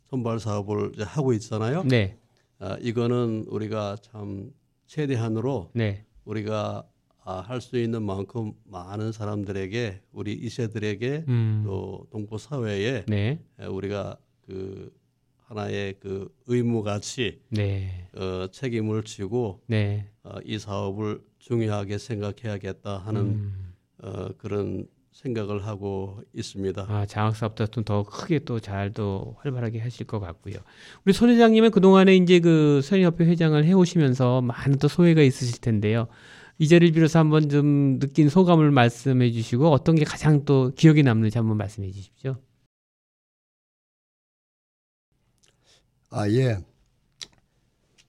[0.10, 1.84] 선발 사업을 이제 하고 있잖아요.
[1.84, 2.18] 네.
[2.60, 4.52] 아, 이거는 우리가 참
[4.86, 6.06] 최대한으로 네.
[6.26, 6.91] 우리가 아,
[7.24, 11.64] 할 수 있는 만큼 많은 사람들에게 우리 이세들에게 음.
[11.66, 13.40] 또 동포 사회에 네.
[13.60, 14.92] 우리가 그
[15.48, 18.08] 하나의 그 의무 같이 네.
[18.16, 20.10] 어, 책임을 지고 네.
[20.24, 23.74] 어, 이 사업을 중요하게 생각해야겠다 하는 음.
[24.02, 26.86] 어, 그런 생각을 하고 있습니다.
[26.88, 30.56] 아, 장학사업도 더 크게 또 잘 또 활발하게 하실 것 같고요.
[31.06, 36.08] 우리 손 회장님은 그동안에 이제 그 선의협회 회장을 해오시면서 많은 또 소회가 있으실 텐데요.
[36.62, 41.40] 이 자리를 빌어서 한번 좀 느낀 소감을 말씀해 주시고 어떤 게 가장 또 기억에 남는지
[41.40, 42.36] 한번 말씀해 주십시오.
[46.12, 46.60] 아, 예.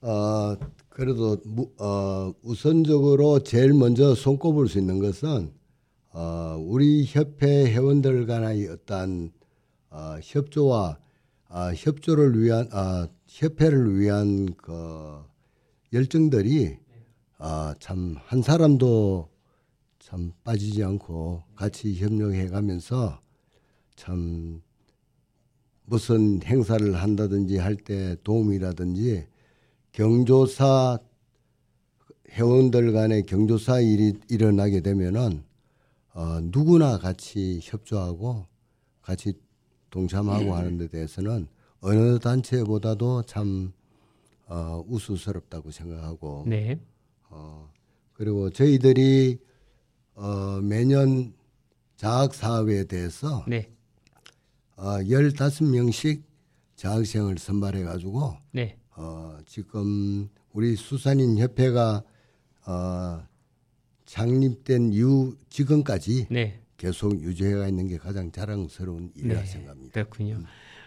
[0.02, 0.54] 어,
[0.90, 5.50] 그래도 무, 어, 우선적으로 제일 먼저 손꼽을 수 있는 것은
[6.10, 9.32] 어, 우리 협회 회원들 간의 어떤
[9.88, 10.98] 어, 협조와
[11.48, 15.24] 어, 협조를 위한 어, 협회를 위한 그
[15.94, 16.81] 열정들이
[17.42, 19.28] 어, 참한 사람도
[19.98, 23.20] 참 빠지지 않고 같이 협력해 가면서
[23.96, 24.62] 참
[25.84, 29.26] 무슨 행사를 한다든지 할 때 도움이라든지
[29.90, 31.00] 경조사
[32.30, 35.42] 회원들 간의 경조사 일이 일어나게 되면은
[36.14, 38.46] 어, 누구나 같이 협조하고
[39.00, 39.32] 같이
[39.90, 40.50] 동참하고 네.
[40.52, 41.48] 하는 데 대해서는
[41.80, 43.72] 어느 단체보다도 참
[44.46, 46.78] 어, 우수스럽다고 생각하고 네.
[47.32, 47.70] 어,
[48.12, 49.38] 그리고 저희들이
[50.14, 51.32] 어, 매년
[51.96, 53.70] 자학 사업에 대해서 네.
[54.76, 56.22] 어, 15명씩
[56.76, 58.76] 자학생을 선발해 가지고 네.
[58.96, 62.02] 어, 지금 우리 수산인 협회가
[62.66, 63.22] 어,
[64.04, 66.60] 창립된 이후 지금까지 네.
[66.76, 69.46] 계속 유지해가 있는 게 가장 자랑스러운 일이라 네.
[69.46, 69.92] 생각합니다.
[69.92, 70.34] 그렇군요.
[70.34, 70.44] 음.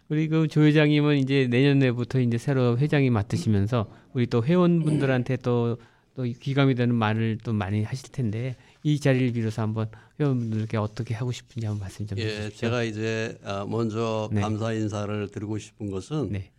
[0.10, 5.78] 우리 그 조 회장님은 이제 내년에부터 이제 새로 회장이 맡으시면서 우리 또 회원분들한테 또,
[6.16, 9.90] 또 귀감이 되는 말을 또 많이 하실 텐데 이 자리를 빌어서 한번
[10.20, 12.58] 회원분들께 어떻게 하고 싶은지 한번 말씀 좀 예, 해주십시오.
[12.58, 14.42] 제가 이제 아, 먼저 네.
[14.42, 16.52] 감사 인사를 드리고 싶은 것은 네.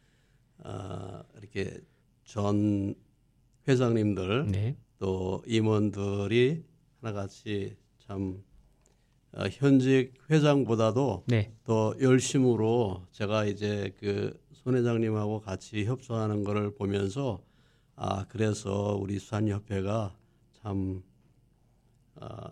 [0.58, 1.78] 어, 이렇게
[2.24, 2.94] 전
[3.66, 4.76] 회장님들 네.
[4.98, 6.62] 또 임원들이
[7.00, 7.76] 하나같이
[8.06, 8.42] 참
[9.32, 11.52] 어, 현직 회장보다도 네.
[11.64, 17.40] 더 열심으로 제가 이제 그 손 회장님하고 같이 협조하는 것을 보면서
[17.96, 20.14] 아 그래서 우리 수산협회가
[20.62, 21.02] 참
[22.16, 22.50] 아,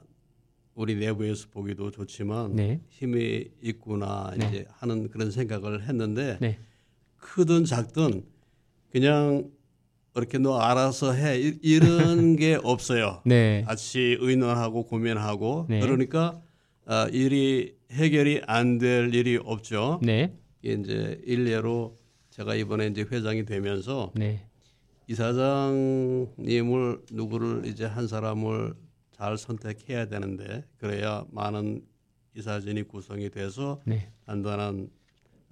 [0.75, 2.81] 우리 내부에서 보기도 좋지만 네.
[2.89, 4.47] 힘이 있구나 네.
[4.49, 6.59] 이제 하는 그런 생각을 했는데 네.
[7.17, 8.25] 크든 작든
[8.91, 9.51] 그냥
[10.17, 13.21] 이렇게 너 알아서 해 이런 게 없어요.
[13.27, 13.63] 네.
[13.67, 15.81] 같이 의논하고 고민하고 네.
[15.81, 16.41] 그러니까
[16.87, 20.01] 어, 일이 해결이 안 될 일이 없죠.
[20.03, 20.33] 네.
[20.63, 21.99] 이게 이제 일례로
[22.31, 24.47] 제가 이번에 이제 회장이 되면서 네.
[25.07, 28.75] 이사장님을 누구를 이제 한 사람을
[29.13, 31.85] 잘 선택해야 되는데 그래야 많은
[32.35, 34.11] 이사진이 구성이 돼서 네.
[34.27, 34.91] 단단한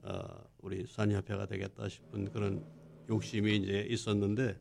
[0.03, 0.25] 어,
[0.59, 2.65] 우리 산협회가 되겠다 싶은 그런
[3.09, 4.59] 욕심이 이제 있었는데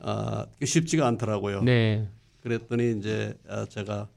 [0.00, 1.62] 아, 쉽지가 않더라고요.
[1.62, 2.08] 네.
[2.40, 4.08] 그랬더니 이제 아, 제가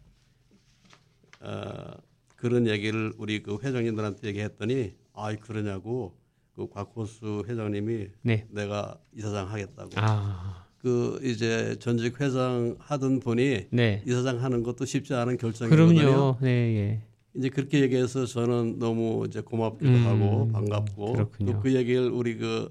[1.42, 1.98] 아,
[2.36, 6.18] 그런 얘기를 우리 그 회장님들한테 얘기했더니 아 그러냐고
[6.56, 8.48] 그 곽호수 회장님이 네.
[8.50, 9.92] 내가 이사장 하겠다고.
[9.96, 10.66] 아.
[10.78, 14.04] 그 이제 전직 회장 하던 분이 네.
[14.06, 16.00] 이사장 하는 것도 쉽지 않은 결정이거든요.
[16.00, 16.38] 그럼요.
[16.42, 17.02] 네, 예.
[17.36, 22.70] 이제 그렇게 얘기해서 저는 너무 이제 고맙기도 음, 하고 반갑고 또 그 얘기를 우리 그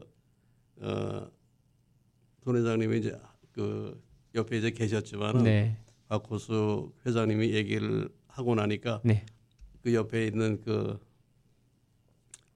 [0.80, 1.26] 어,
[2.40, 3.18] 돈 회장님이 이제
[3.52, 4.00] 그
[4.34, 5.76] 옆에 이제 계셨지만은 네.
[6.08, 9.26] 박호수 회장님이 얘기를 하고 나니까 네.
[9.82, 10.98] 그 옆에 있는 그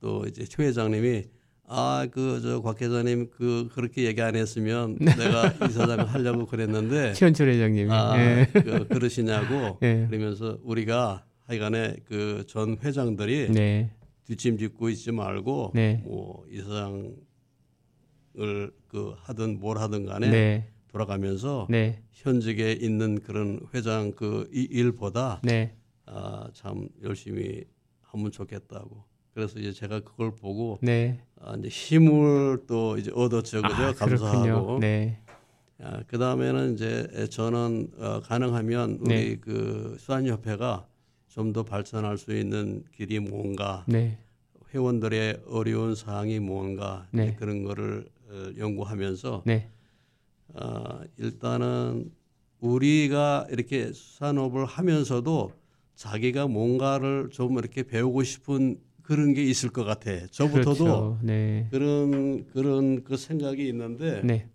[0.01, 1.25] 또 이제 최 회장님이
[1.71, 5.15] 아 그 저 곽 회장님 그 그렇게 얘기 안 했으면 네.
[5.17, 8.47] 내가 이사장을 하려고 그랬는데 최현철 회장님이 아, 네.
[8.53, 10.07] 그, 그러시냐고 네.
[10.11, 13.91] 그러면서 우리가 하여간에 그 전 회장들이 네.
[14.25, 16.03] 뒷짐짓고 있지 말고 네.
[16.05, 17.17] 뭐 이사장을
[18.89, 20.69] 그 하든 뭘 하든 간에 네.
[20.89, 22.03] 돌아가면서 네.
[22.13, 25.75] 현직에 있는 그런 회장 그이 일보다 네.
[26.07, 27.65] 아, 참 열심히
[28.03, 29.05] 하면 좋겠다고.
[29.39, 31.21] 그래서 이제 제가 그걸 보고 네.
[31.41, 33.85] 아, 이제 힘을 또 이제 얻었죠, 그죠?
[33.85, 34.81] 아, 감사하고.
[34.81, 35.21] 네.
[35.81, 39.37] 아, 그 다음에는 이제 저는 어, 가능하면 우리 네.
[39.37, 40.89] 그 수안협회가
[41.29, 44.19] 좀 더 발전할 수 있는 길이 뭔가, 네.
[44.75, 47.37] 회원들의 어려운 사항이 뭔가 네.
[47.37, 49.71] 그런 거를 어, 연구하면서 네.
[50.49, 52.11] 어, 일단은
[52.59, 55.53] 우리가 이렇게 수산업을 하면서도
[55.95, 60.27] 자기가 뭔가를 좀 이렇게 배우고 싶은 그런 게 있을 것 같아.
[60.27, 61.19] 저부터도 그렇죠.
[61.23, 61.67] 네.
[61.71, 64.51] 그런 그런 그 생각이 있는데 네.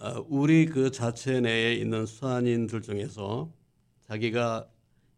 [0.00, 3.52] 어, 우리 그 자체 내에 있는 수산인들 중에서
[4.08, 4.68] 자기가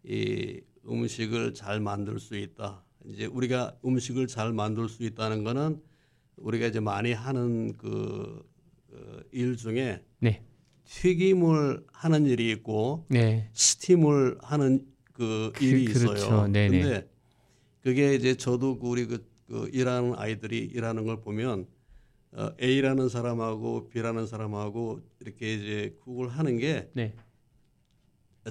[0.05, 2.85] 이 음식을 잘 만들 수 있다.
[3.07, 5.81] 이제 우리가 음식을 잘 만들 수 있다는 거는
[6.37, 8.47] 우리가 이제 많이 하는 그,
[9.31, 10.43] 그일 중에 네.
[10.85, 13.49] 튀김을 하는 일이 있고 네.
[13.55, 14.85] 스팀을 하는
[15.15, 16.15] 그, 그 일이 그, 그렇죠.
[16.15, 16.49] 있어요.
[16.49, 16.81] 네네.
[16.83, 17.16] 근데
[17.87, 21.69] 그게 이제 저도 그 우리 그, 그 일하는 아이들이 일하는 걸 보면
[22.33, 27.15] 어, A라는 사람하고 B라는 사람하고 이렇게 이제 국을 하는 게 네.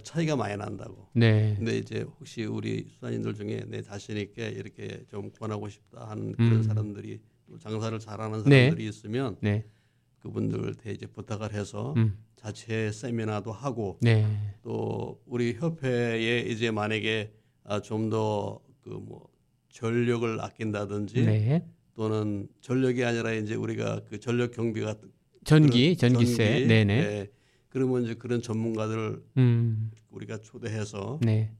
[0.03, 1.09] 차이가 많이 난다고.
[1.11, 1.53] 네.
[1.57, 6.53] 근데 이제 혹시 우리 수산인들 중에 내 자신 있게 이렇게 좀 권하고 싶다 하는 그런
[6.53, 6.63] 음.
[6.63, 7.19] 사람들이
[7.59, 8.69] 장사를 잘하는 네.
[8.69, 8.89] 사람들이 네.
[8.89, 9.65] 있으면 네.
[10.19, 12.17] 그분들한테 이제 부탁을 해서 음.
[12.38, 14.25] 자체 세미나도 하고 네.
[14.61, 17.33] 또 우리 협회에 이제 만약에
[17.65, 19.27] 아, 좀더 그 뭐
[19.69, 21.65] 전력을 아낀다든지 네.
[21.95, 24.95] 또는 전력이 아니라 이제 우리가 그 전력 경비가
[25.43, 27.31] 전기 전기세 전기, 네네 네.
[27.69, 29.91] 그러면 이제 그런 전문가들을 음.
[30.11, 31.51] 우리가 초대해서 네.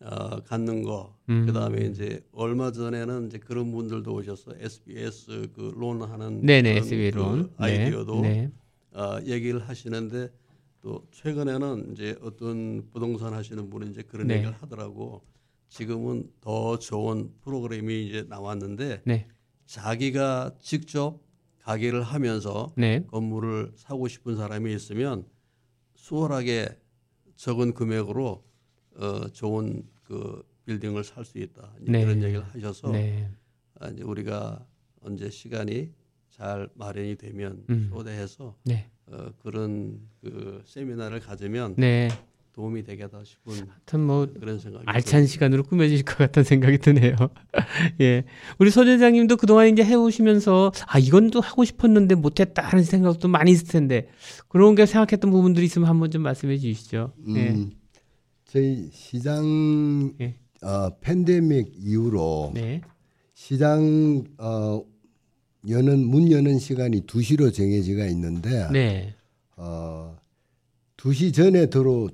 [0.00, 1.16] 어, 갖는 거.
[1.28, 1.44] 음.
[1.46, 7.54] 그다음에 이제 얼마 전에는 이제 그런 분들도 오셔서 SBS 그 론 하는 네네 SBS 론그
[7.58, 8.28] 아이디어도 네.
[8.92, 8.98] 네.
[8.98, 10.30] 어, 얘기를 하시는데
[10.80, 14.36] 또 최근에는 이제 어떤 부동산 하시는 분이 이제 그런 네.
[14.36, 15.22] 얘기를 하더라고.
[15.72, 19.26] 지금은 더 좋은 프로그램이 이제 나왔는데 네.
[19.64, 21.18] 자기가 직접
[21.60, 23.06] 가게를 하면서 네.
[23.06, 25.24] 건물을 사고 싶은 사람이 있으면
[25.94, 26.68] 수월하게
[27.36, 28.44] 적은 금액으로
[28.96, 32.02] 어, 좋은 그 빌딩을 살 수 있다 네.
[32.02, 33.30] 이런 얘기를 하셔서 네.
[33.80, 34.66] 아, 이제 우리가
[35.00, 35.90] 언제 시간이
[36.28, 37.88] 잘 마련이 되면 음.
[37.90, 38.90] 초대해서 네.
[39.06, 42.08] 어, 그런 그 세미나를 가지면 네.
[42.54, 47.16] 도움이 되겠다 싶은 하여튼 뭐 그런 생각이 알찬 시간으로 꾸며질 것 같다는 생각이 드네요.
[48.00, 48.24] 예,
[48.58, 53.68] 우리 소대장님도 그동안 이제 해오시면서 아 이건 또 하고 싶었는데 못했다 하는 생각도 많이 있을
[53.68, 54.08] 텐데
[54.48, 57.14] 그런 게 생각했던 부분들이 있으면 한번 좀 말씀해 주시죠.
[57.28, 57.50] 예.
[57.50, 57.72] 음,
[58.44, 60.36] 저희 시장 예.
[60.62, 62.82] 어, 팬데믹 이후로 네.
[63.32, 64.84] 시장 어,
[65.68, 69.14] 여는 문 여는 시간이 2시로 정해지가 있는데 네.
[69.56, 70.16] 어,
[70.98, 72.08] 2시 전에 들어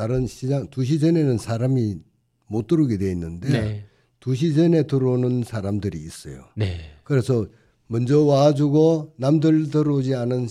[0.00, 1.98] 다른 시장 2시 전에는 사람이
[2.46, 3.84] 못 들어오게 돼 있는데 네.
[4.20, 6.46] 2시 전에 들어오는 사람들이 있어요.
[6.56, 6.80] 네.
[7.04, 7.46] 그래서
[7.86, 10.46] 먼저 와주고 남들 들어오지 않은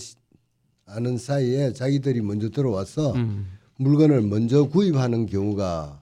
[0.86, 3.46] 않은 사이에 자기들이 먼저 들어와서 음.
[3.76, 6.00] 물건을 먼저 구입하는 경우가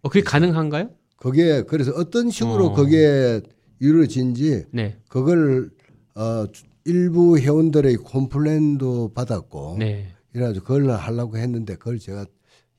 [0.00, 0.88] 어 그게 가능한가요?
[1.16, 2.72] 그게 그래서 어떤 식으로 어.
[2.72, 3.42] 그게
[3.78, 4.96] 이루어진지 네.
[5.10, 5.68] 그걸
[6.14, 6.46] 어
[6.86, 10.14] 일부 회원들의 콤플레인도 받았고 네.
[10.32, 12.24] 이래가지고 그걸 하려고 했는데 그걸 제가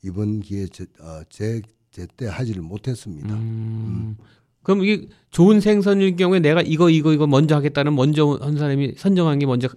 [0.04, 3.34] 이번 기회에 제, 어, 제, 제때 하지를 못했습니다.
[3.34, 3.38] 음.
[3.40, 4.18] 음.
[4.64, 9.40] 그럼 이게 좋은 생선일 경우에 내가 이거 이거 이거 먼저 하겠다는 먼저 한 사람이 선정한
[9.40, 9.70] 게 먼저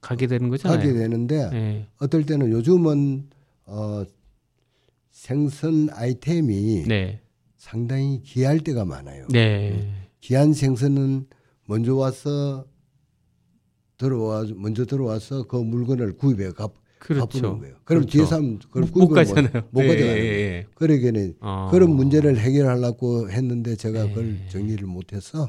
[0.00, 0.78] 가게 되는 거잖아요.
[0.78, 1.86] 가게 되는데 네.
[1.98, 3.28] 어떨 때는 요즘은
[3.66, 4.04] 어,
[5.10, 7.20] 생선 아이템이 네.
[7.56, 9.26] 상당히 귀할 때가 많아요.
[9.30, 9.72] 네.
[9.72, 9.94] 음.
[10.20, 11.26] 귀한 생선은
[11.66, 12.64] 먼저 와서
[13.98, 16.68] 들어와 먼저 들어와서 그 물건을 구입해 가,
[16.98, 17.58] 그렇죠.
[17.58, 17.74] 거예요.
[17.84, 18.18] 그럼 그렇죠.
[18.18, 19.68] 뒤에 사람 그걸 못 가잖아요.
[19.70, 20.16] 못 예, 가잖아요.
[20.16, 20.66] 예, 예.
[20.74, 21.68] 그러기에는 어.
[21.70, 24.08] 그런 문제를 해결하려고 했는데 제가 예.
[24.08, 25.48] 그걸 정리를 못해서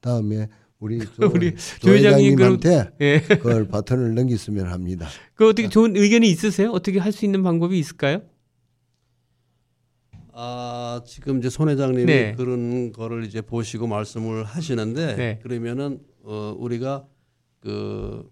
[0.00, 0.48] 다음에
[0.78, 3.20] 우리 조, 우리 조 회장님한테 예.
[3.20, 5.06] 그걸 바톤을 넘겼으면 합니다.
[5.34, 6.70] 그 어떻게 좋은 의견이 있으세요?
[6.70, 8.22] 어떻게 할 수 있는 방법이 있을까요?
[10.34, 12.34] 아 지금 이제 손 회장님이 네.
[12.34, 15.38] 그런 거를 이제 보시고 말씀을 하시는데 네.
[15.42, 17.04] 그러면은 어 우리가
[17.60, 18.28] 그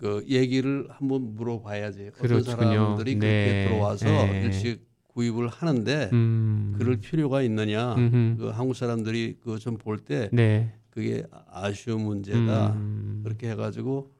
[0.00, 2.42] 그 얘기를 한번 물어봐야지 어떤 그렇군요.
[2.72, 3.44] 사람들이 네.
[3.44, 4.42] 그렇게 들어와서 네.
[4.44, 6.74] 일찍 구입을 하는데 음.
[6.78, 8.36] 그럴 필요가 있느냐 음흠.
[8.38, 10.72] 그 한국 사람들이 그좀 볼때 네.
[10.88, 13.20] 그게 아쉬운 문제다 음.
[13.24, 14.10] 그렇게 해가지고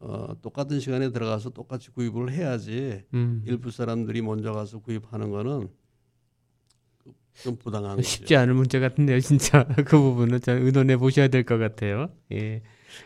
[0.00, 3.42] 어, 똑같은 시간에 들어가서 똑같이 구입을 해야지 음.
[3.46, 5.68] 일부 사람들이 먼저 가서 구입하는 거는
[7.44, 8.38] 좀 부당한 쉽지 거죠.
[8.40, 12.62] 않은 문제 같은데요 진짜 그 부분은 잘 의논해 보셔야 될 것 같아요 예.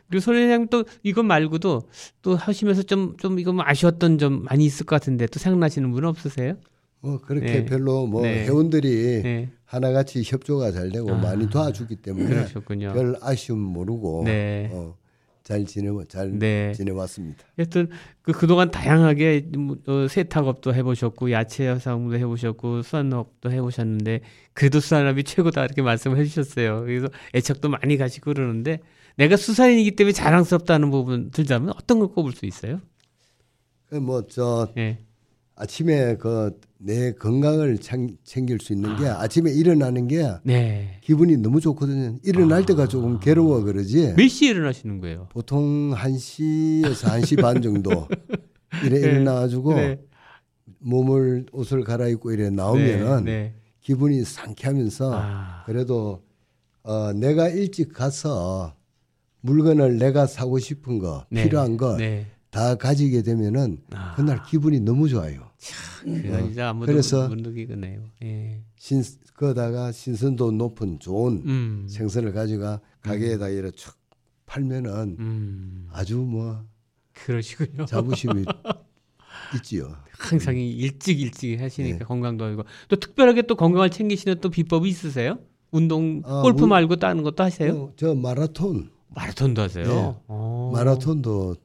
[0.08, 1.82] 그리고 손 회장님 또 이것 말고도
[2.22, 6.04] 또 하시면서 좀, 좀 이거 뭐 아쉬웠던 점 많이 있을 것 같은데 또 생각나시는 분
[6.04, 6.56] 없으세요?
[7.00, 7.64] 뭐 그렇게 네.
[7.64, 8.44] 별로 뭐 네.
[8.44, 9.48] 회원들이 네.
[9.64, 12.92] 하나같이 협조가 잘 되고 아, 많이 도와주기 때문에 그러셨군요.
[12.92, 14.68] 별 아쉬움 모르고 네.
[14.72, 14.96] 어,
[15.42, 16.72] 잘 지내 잘 네.
[16.74, 17.44] 지내왔습니다.
[17.56, 17.88] 하여튼
[18.22, 24.20] 그 그동안 다양하게 뭐, 어, 세탁업도 해보셨고 야채 사업도 해보셨고 수산업도 해보셨는데
[24.52, 26.82] 그래도 수산업이 최고다 이렇게 말씀을 해주셨어요.
[26.82, 28.80] 그래서 애착도 많이 가시고 그러는데
[29.16, 32.80] 내가 수산인이기 때문에 자랑스럽다는 부분 들자면 어떤 걸 꼽을 수 있어요?
[33.86, 34.98] 그 뭐저 네.
[35.56, 39.26] 아침에 그 내 건강을 챙, 챙길 수 있는 게 아.
[39.28, 40.98] 침에 일어나는 게 네.
[41.02, 42.16] 기분이 너무 좋거든요.
[42.24, 42.66] 일어날 아.
[42.66, 44.14] 때가 조금 괴로워 그러지.
[44.16, 45.28] 몇 시에 일어나시는 거예요?
[45.30, 48.08] 보통 1시에서 1시 반 정도
[48.82, 49.06] 이래 네.
[49.06, 50.00] 일어나 가지고 네.
[50.78, 53.30] 몸을 옷을 갈아입고 이래 나오면은 네.
[53.30, 53.54] 네.
[53.82, 55.62] 기분이 상쾌하면서 아.
[55.66, 56.22] 그래도
[56.82, 58.74] 어, 내가 일찍 가서
[59.42, 61.44] 물건을 내가 사고 싶은 거 네.
[61.44, 62.26] 필요한 거 네.
[62.50, 64.14] 다 가지게 되면은 아.
[64.16, 65.50] 그날 기분이 너무 좋아요.
[65.58, 66.42] 참, 어.
[66.42, 68.02] 진짜 아무도 그래서 못 느끼겠네요.
[68.24, 68.60] 예.
[68.76, 69.02] 신
[69.34, 71.86] 그다가 신선도 높은 좋은 음.
[71.88, 73.52] 생선을 가져가 가게에다 음.
[73.52, 73.94] 이렇게 쭉
[74.46, 75.88] 팔면은 음.
[75.92, 76.64] 아주 뭐
[77.12, 77.84] 그러시군요.
[77.86, 78.44] 자부심이
[79.56, 79.94] 있지요.
[80.18, 82.04] 항상 일찍 일찍 하시니까 네.
[82.04, 85.38] 건강도 하고 또 특별하게 또 건강을 챙기시는 또 비법이 있으세요?
[85.70, 87.72] 운동 아, 골프 말고 다른 것도 하세요?
[87.74, 89.84] 어, 저 마라톤 마라톤도 하세요?
[89.86, 90.14] 네.
[90.28, 90.70] 어.
[90.72, 91.56] 마라톤도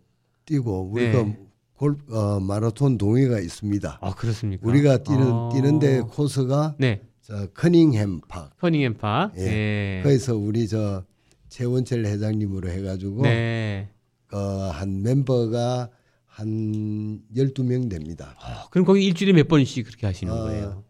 [0.46, 1.40] 뛰고 우리가 네.
[1.76, 4.00] 골 어, 마라톤 동호회가 있습니다.
[4.02, 4.68] 아 그렇습니까?
[4.68, 5.50] 우리가 뛰는 아.
[5.54, 7.02] 뛰는데 코스가 네.
[7.22, 8.56] 저 커닝햄 팍.
[8.60, 9.34] 커닝햄 팍.
[9.38, 9.44] 예.
[9.44, 10.02] 네.
[10.04, 11.04] 거기서 우리 저
[11.50, 13.90] 최원철 회장님으로 해가지고 네.
[14.32, 15.90] 어, 한 멤버가
[16.26, 18.36] 한 12명 됩니다.
[18.42, 20.84] 아, 그럼 거기 일주일에 몇 번씩 그렇게 하시는 어, 거예요?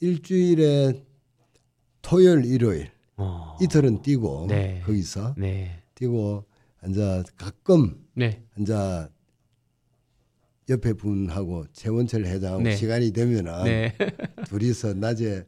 [0.00, 1.04] 일주일에
[2.02, 3.56] 토요일, 일요일 어.
[3.60, 4.82] 이틀은 뛰고 네.
[4.86, 5.82] 거기서 네.
[5.96, 6.44] 뛰고
[6.82, 8.42] 앉아 가끔 네.
[8.56, 9.10] 앉아
[10.68, 12.76] 옆에 분하고 최원철 회장하고 네.
[12.76, 13.96] 시간이 되면은 네.
[14.46, 15.44] 둘이서 낮에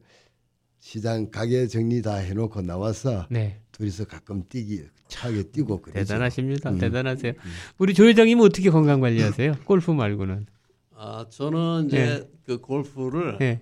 [0.79, 3.61] 시장 가게 정리 다 해놓고 나와서 네.
[3.73, 5.99] 둘이서 가끔 뛰기 차게 뛰고 그러죠.
[6.01, 6.71] 대단하십니다.
[6.71, 6.79] 음.
[6.79, 7.33] 대단하세요.
[7.33, 7.51] 음.
[7.79, 9.57] 우리 조 회장님은 어떻게 건강 관리하세요?
[9.67, 10.47] 골프 말고는?
[10.95, 12.31] 아 저는 이제 네.
[12.45, 13.61] 그 골프를 네.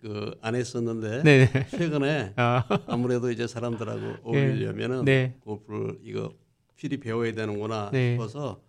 [0.00, 2.64] 그 안 했었는데 네 최근에 아.
[2.96, 4.16] 무래도 이제 사람들하고 네.
[4.24, 5.36] 어울리려면은 네.
[5.40, 6.32] 골프를 이거
[6.76, 8.12] 필히 배워야 되는구나 네.
[8.14, 8.62] 싶어서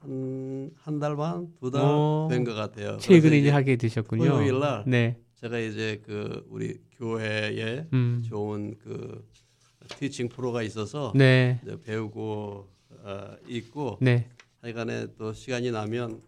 [0.00, 1.82] 한 한 달 반, 두 달
[2.30, 2.96] 된 것 같아요.
[2.98, 4.24] 최근에 이제 하게 되셨군요.
[4.24, 5.18] 토요일 날 네.
[5.34, 8.22] 제가 이제 그 우리 교회에 음.
[8.26, 9.28] 좋은 그
[9.98, 11.60] 티칭 프로가 있어서 네.
[11.84, 12.68] 배우고
[13.02, 14.26] 어, 있고 네.
[14.62, 16.22] 하여간에 또 시간이 나면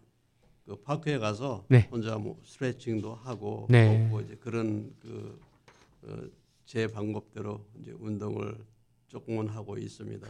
[0.65, 1.87] 그 파크에 가서 네.
[1.91, 4.07] 혼자 뭐 스트레칭도 하고 네.
[4.09, 8.55] 뭐 이제 그런 그제 어, 방법대로 이제 운동을
[9.07, 10.29] 조금은 하고 있습니다.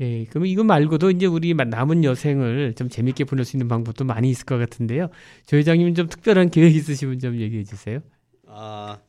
[0.00, 4.30] 예, 그럼 이거 말고도 이제 우리 남은 여생을 좀 재밌게 보낼 수 있는 방법도 많이
[4.30, 5.10] 있을 것 같은데요.
[5.46, 8.00] 조 회장님 좀 특별한 계획 있으시면 좀 얘기해 주세요.
[8.46, 9.00] 아,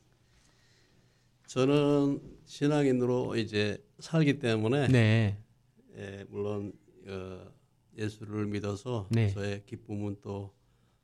[1.47, 5.37] 저는 신앙인으로 이제 살기 때문에 네.
[5.97, 6.73] 예, 물론
[7.07, 7.39] 어,
[7.97, 9.29] 예수를 믿어서 네.
[9.29, 10.53] 저의 기쁨은 또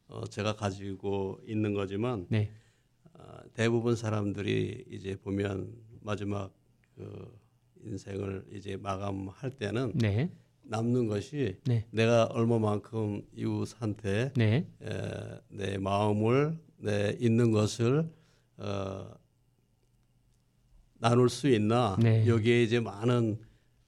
[0.08, 2.52] 어, 제가 가지고 있는 거지만 네.
[3.14, 5.72] 어, 대부분 사람들이 이제 보면
[6.02, 6.52] 마지막
[6.96, 7.38] 그
[7.84, 10.32] 인생을 이제 마감할 때는 네.
[10.64, 11.86] 남는 것이 네.
[11.92, 14.68] 내가 얼마만큼 이웃한테 네.
[14.82, 18.10] 에, 내 마음을 내 있는 것을
[18.58, 19.14] 어,
[21.00, 22.28] 나눌 수 있나 네.
[22.28, 23.40] 여기에 이제 많은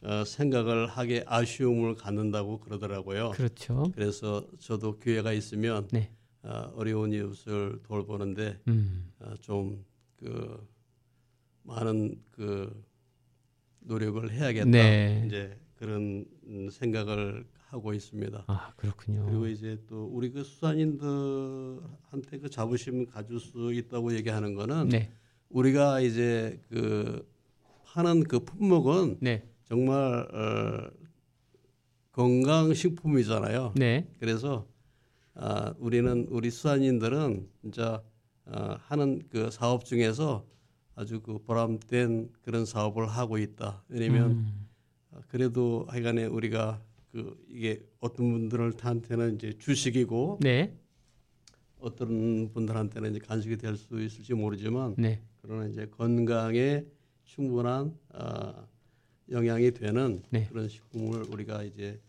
[0.04, 3.32] 어, 생각을 하게 아쉬움을 갖는다고 그러더라고요.
[3.32, 3.91] 그렇죠.
[3.93, 6.12] 그래서 저도 기회가 있으면 네.
[6.43, 9.12] 어, 어려운 이웃을 돌보는데 음.
[9.20, 10.68] 어, 좀그
[11.64, 12.84] 많은 그
[13.80, 14.70] 노력을 해야겠다.
[14.70, 15.24] 네.
[15.28, 16.26] 이제 그런
[16.72, 18.45] 생각을 하고 있습니다.
[18.47, 19.26] 아 그렇군요.
[19.26, 25.12] 그리고 이제 또 우리 그 수산인들한테 그 자부심 가질 수 있다고 얘기하는 거는 네.
[25.49, 27.26] 우리가 이제 그
[27.84, 29.51] 하는 그 품목은 네.
[29.82, 30.91] 정말 어,
[32.11, 33.74] 건강식품이잖아요.
[33.78, 34.05] 네.
[34.19, 34.67] 그래서
[35.34, 38.03] 아, 우리는 우리 수산인들은 진짜
[38.47, 40.45] 어, 하는 그 사업 중에서
[40.95, 43.82] 아주 그 보람된 그런 사업을 하고 있다.
[43.88, 44.67] 왜냐면 음.
[45.30, 46.82] 그래도 하여간에 우리가
[47.13, 50.76] 그 이게 어떤 분들한테는 이제 주식이고 네.
[51.80, 55.22] 어떤 분들한테는 이제 간식이 될 수 있을지 모르지만 네.
[55.41, 56.84] 그러나 이제 건강에
[57.24, 58.70] 충분한 어,
[59.32, 60.47] 영향이 되는 네.
[60.49, 61.99] 그런 식품을 우리가 이제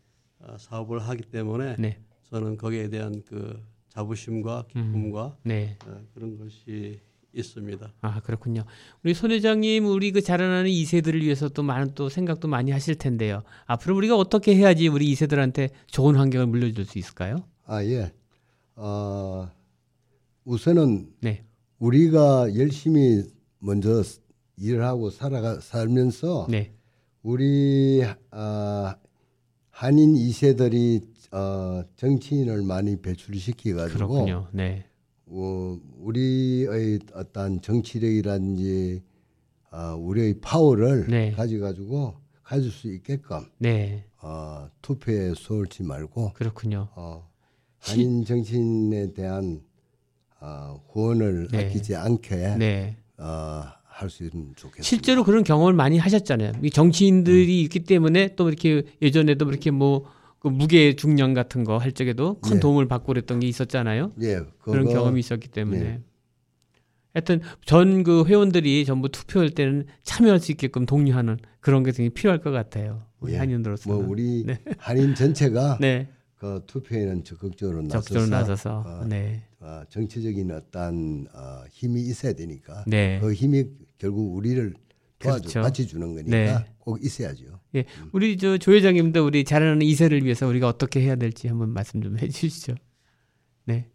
[0.41, 1.99] 어, 사업을 하기 때문에 네.
[2.31, 3.61] 저는 거기에 대한 그
[3.91, 5.49] 자부심과 기쁨과 음.
[5.49, 5.77] 네.
[5.87, 7.01] 어, 그런 것이
[7.35, 7.93] 있습니다.
[8.03, 8.65] 아 그렇군요.
[9.03, 13.43] 우리 손 회장님 우리 그 자라나는 2세들을 위해서 또 많은 또 생각도 많이 하실 텐데요.
[13.67, 17.37] 앞으로 우리가 어떻게 해야지 우리 2세들한테 좋은 환경을 물려줄 수 있을까요?
[17.65, 18.13] 아 예.
[18.75, 19.49] 어,
[20.45, 21.45] 우선은 네.
[21.79, 23.23] 우리가 열심히
[23.59, 24.03] 먼저
[24.57, 26.73] 일을 하고 살아가 살면서 네.
[27.23, 28.03] 우리
[28.33, 28.93] 어,
[29.71, 31.03] 한인 2세들이
[31.33, 34.85] 어, 정치인을 많이 배출시키 가지고 네.
[35.27, 39.03] 어, 우리의 어떤 정치력이라든지
[39.71, 41.31] 어, 우리의 파워를 네.
[41.31, 44.05] 가져가지고 가질 수 있게끔 네.
[44.21, 46.89] 어, 투표에 쏠지 말고 그렇군요.
[46.97, 47.29] 어,
[47.79, 49.63] 한인 정치인에 대한
[50.41, 51.67] 어, 후원을 네.
[51.67, 52.97] 아끼지 않게 네.
[53.17, 53.63] 어,
[54.03, 54.83] 할 수 있으면 좋겠습니다.
[54.83, 56.53] 실제로 그런 경험을 많이 하셨잖아요.
[56.63, 57.65] 이 정치인들이 음.
[57.65, 60.05] 있기 때문에 또 이렇게 예전에도 이렇게 뭐
[60.43, 62.61] 그 무게 중량 같은 거 할 적에도 큰 예.
[62.61, 64.11] 도움을 받고 그랬던 게 있었잖아요.
[64.23, 65.81] 예, 그런 경험이 있었기 때문에.
[65.81, 66.01] 예.
[67.15, 72.41] 하여튼 전 그 회원들이 전부 투표할 때는 참여할 수 있게끔 독려하는 그런 게 굉장히 필요할
[72.41, 73.05] 것 같아요.
[73.21, 73.37] 우리 예.
[73.37, 73.89] 한인으로서.
[73.89, 74.59] 뭐 우리 네.
[74.79, 76.09] 한인 전체가 네.
[76.35, 79.45] 그 투표에는 적극적으로 나서서, 나서서 어, 네.
[79.61, 83.21] 어, 정치적인 어떤 어, 힘이 있어야 되니까 네.
[83.21, 83.67] 그 힘이
[84.03, 84.75] 결국 우리를
[85.21, 85.63] 도와주 그렇죠.
[85.63, 86.75] 같이 주는 거니까 네.
[86.79, 87.61] 꼭 있어야죠.
[87.77, 88.11] 예, 음.
[88.13, 92.19] 우리 저 조 회장님도 우리 잘하는 이세를 위해서 우리가 어떻게 해야 될지 한번 말씀 좀
[92.19, 92.75] 해주시죠.
[93.67, 93.89] 네.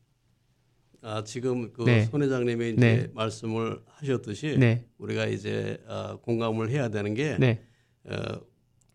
[1.02, 2.26] 아 지금 그손 네.
[2.26, 3.08] 회장님이 이제 네.
[3.14, 4.86] 말씀을 하셨듯이 네.
[4.98, 7.62] 우리가 이제 어, 공감을 해야 되는 게 네.
[8.06, 8.40] 어,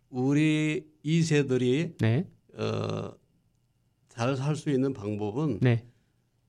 [0.08, 2.26] 우리 이세들이 네.
[2.56, 3.12] 어,
[4.08, 5.86] 잘 살 수 있는 방법은 네.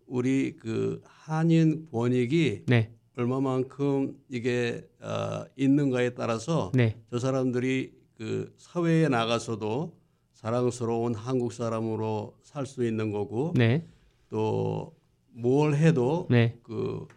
[0.08, 2.94] 우리 그 한인 권익이 네.
[3.16, 7.00] 얼마만큼 이게 어, 있는가에 따라서 네.
[7.10, 9.98] 저 사람들이 그 사회에 나가서도
[10.34, 13.86] 자랑스러운 한국 사람으로 살 수 있는 거고 네.
[14.30, 16.58] 또뭘 해도 네.
[16.64, 17.08] 그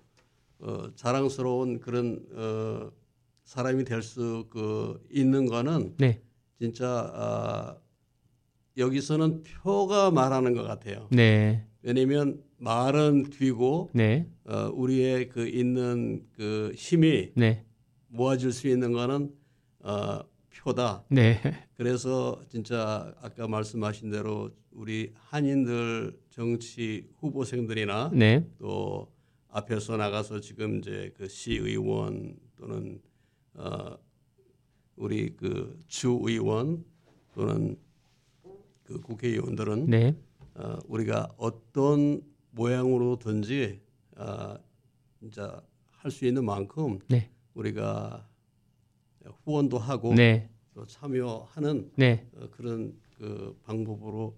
[0.58, 2.90] 어, 자랑스러운 그런 어,
[3.44, 6.20] 사람이 될 수 그 있는 거는 네.
[6.58, 7.80] 진짜 어,
[8.76, 11.08] 여기서는 표가 말하는 것 같아요.
[11.10, 11.66] 네.
[11.82, 14.26] 왜냐하면 말은 뒤고 네.
[14.44, 17.64] 어, 우리의 그 있는 그 힘이 네.
[18.08, 19.32] 모아질 수 있는 거는
[19.80, 20.20] 어,
[20.54, 21.04] 표다.
[21.10, 21.40] 네.
[21.76, 28.46] 그래서 진짜 아까 말씀하신 대로 우리 한인들 정치 후보생들이나 네.
[28.58, 29.12] 또
[29.48, 33.00] 앞에서 나가서 지금 이제 그 시의원 또는
[33.54, 33.96] 어,
[34.96, 36.84] 우리 그 주의원
[37.34, 37.76] 또는
[38.82, 40.16] 그 국회의원들은 네.
[40.54, 42.22] 어, 우리가 어떤
[42.56, 43.80] 모양으로든지
[44.16, 44.56] 어,
[45.20, 47.30] 진짜 할수 있는 만큼 네.
[47.54, 48.26] 우리가
[49.44, 50.48] 후원도 하고 네.
[50.74, 52.26] 또 참여하는 네.
[52.34, 54.34] 어, 그런 그 방법으로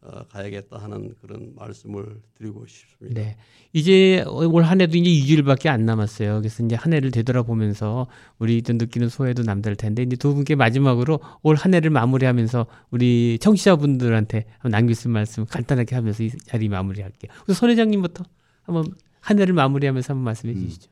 [0.00, 3.20] 어, 가야겠다 하는 그런 말씀을 드리고 싶습니다.
[3.20, 3.36] 네.
[3.72, 6.38] 이제 올 한 해도 이제 2주일밖에 안 남았어요.
[6.38, 8.06] 그래서 이제 한 해를 되돌아보면서
[8.38, 14.44] 우리 느끼는 소외도 남다를 텐데 이제 두 분께 마지막으로 올 한 해를 마무리하면서 우리 청취자분들한테
[14.70, 17.32] 남길 수 말씀 간단하게 하면서 이 자리 마무리할게요.
[17.44, 18.24] 그래서 선 회장님부터
[18.62, 18.84] 한번
[19.20, 20.60] 한 해를 마무리하면서 한번 말씀해 음.
[20.60, 20.90] 주시죠.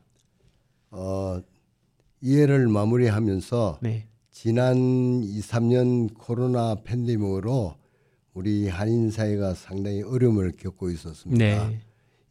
[0.91, 1.41] 어,
[2.23, 4.09] 이 해를 마무리하면서 네.
[4.33, 4.77] 지난
[5.23, 7.75] 2, 3년 코로나 팬데믹으로
[8.37, 11.69] 우리 한인 사회가 상당히 어려움을 겪고 있었습니다.
[11.69, 11.81] 네.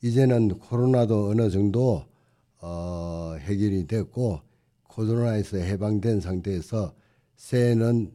[0.04, 2.06] 이제는 코로나도 어느 정도
[2.62, 4.40] 어, 해결이 됐고
[4.84, 6.94] 코로나에서 해방된 상태에서
[7.38, 8.12] 새해는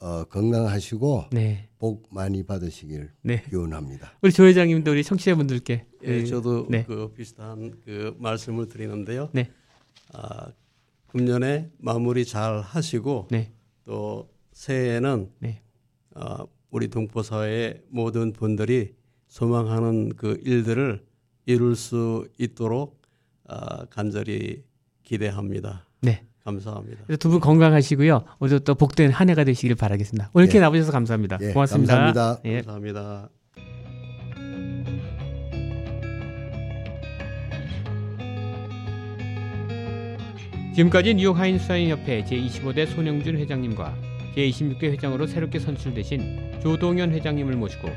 [0.00, 1.68] 어, 건강하시고 네.
[1.78, 3.44] 복 많이 받으시길 네.
[3.48, 4.10] 기원합니다.
[4.22, 6.82] 우리 조 회장님도 우리 청취자분들께 예, 저도 네.
[6.84, 9.28] 그 비슷한 그 말씀을 드리는데요.
[9.32, 9.52] 네.
[10.14, 10.48] 아,
[11.06, 13.52] 금년에 마무리 잘 하시고 네.
[13.84, 15.62] 또 새해에는 네.
[16.16, 18.94] 어, 우리 동포사회의 모든 분들이
[19.28, 21.04] 소망하는 그 일들을
[21.46, 23.00] 이룰 수 있도록
[23.48, 24.62] 어, 간절히
[25.02, 25.86] 기대합니다.
[26.00, 26.24] 네.
[26.44, 27.04] 감사합니다.
[27.18, 28.24] 두 분 건강하시고요.
[28.38, 30.30] 오늘 또 복된 한 해가 되시길 바라겠습니다.
[30.32, 30.62] 오늘 이렇게 예.
[30.62, 31.38] 나오셔서 감사합니다.
[31.42, 31.52] 예.
[31.52, 31.94] 고맙습니다.
[31.94, 32.40] 감사합니다.
[32.48, 32.56] 예.
[32.62, 33.28] 감사합니다.
[40.74, 47.88] 지금까지 뉴욕 하인사인협회 제25대 손영준 회장님과 제26대 회장으로 새롭게 선출되신 조동현 회장님을 모시고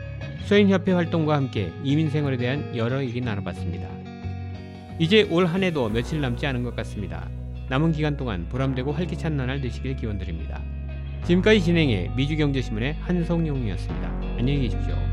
[0.46, 3.88] 수인협회 활동과 함께 이민 생활에 대한 여러 얘기 나눠봤습니다.
[5.00, 7.28] 이제 올 한 해도 며칠 남지 않은 것 같습니다.
[7.70, 10.62] 남은 기간 동안 보람되고 활기찬 나날 되시길 기원드립니다.
[11.26, 14.08] 지금까지 진행해 미주경제신문의 한성용이었습니다.
[14.38, 15.13] 안녕히 계십시오.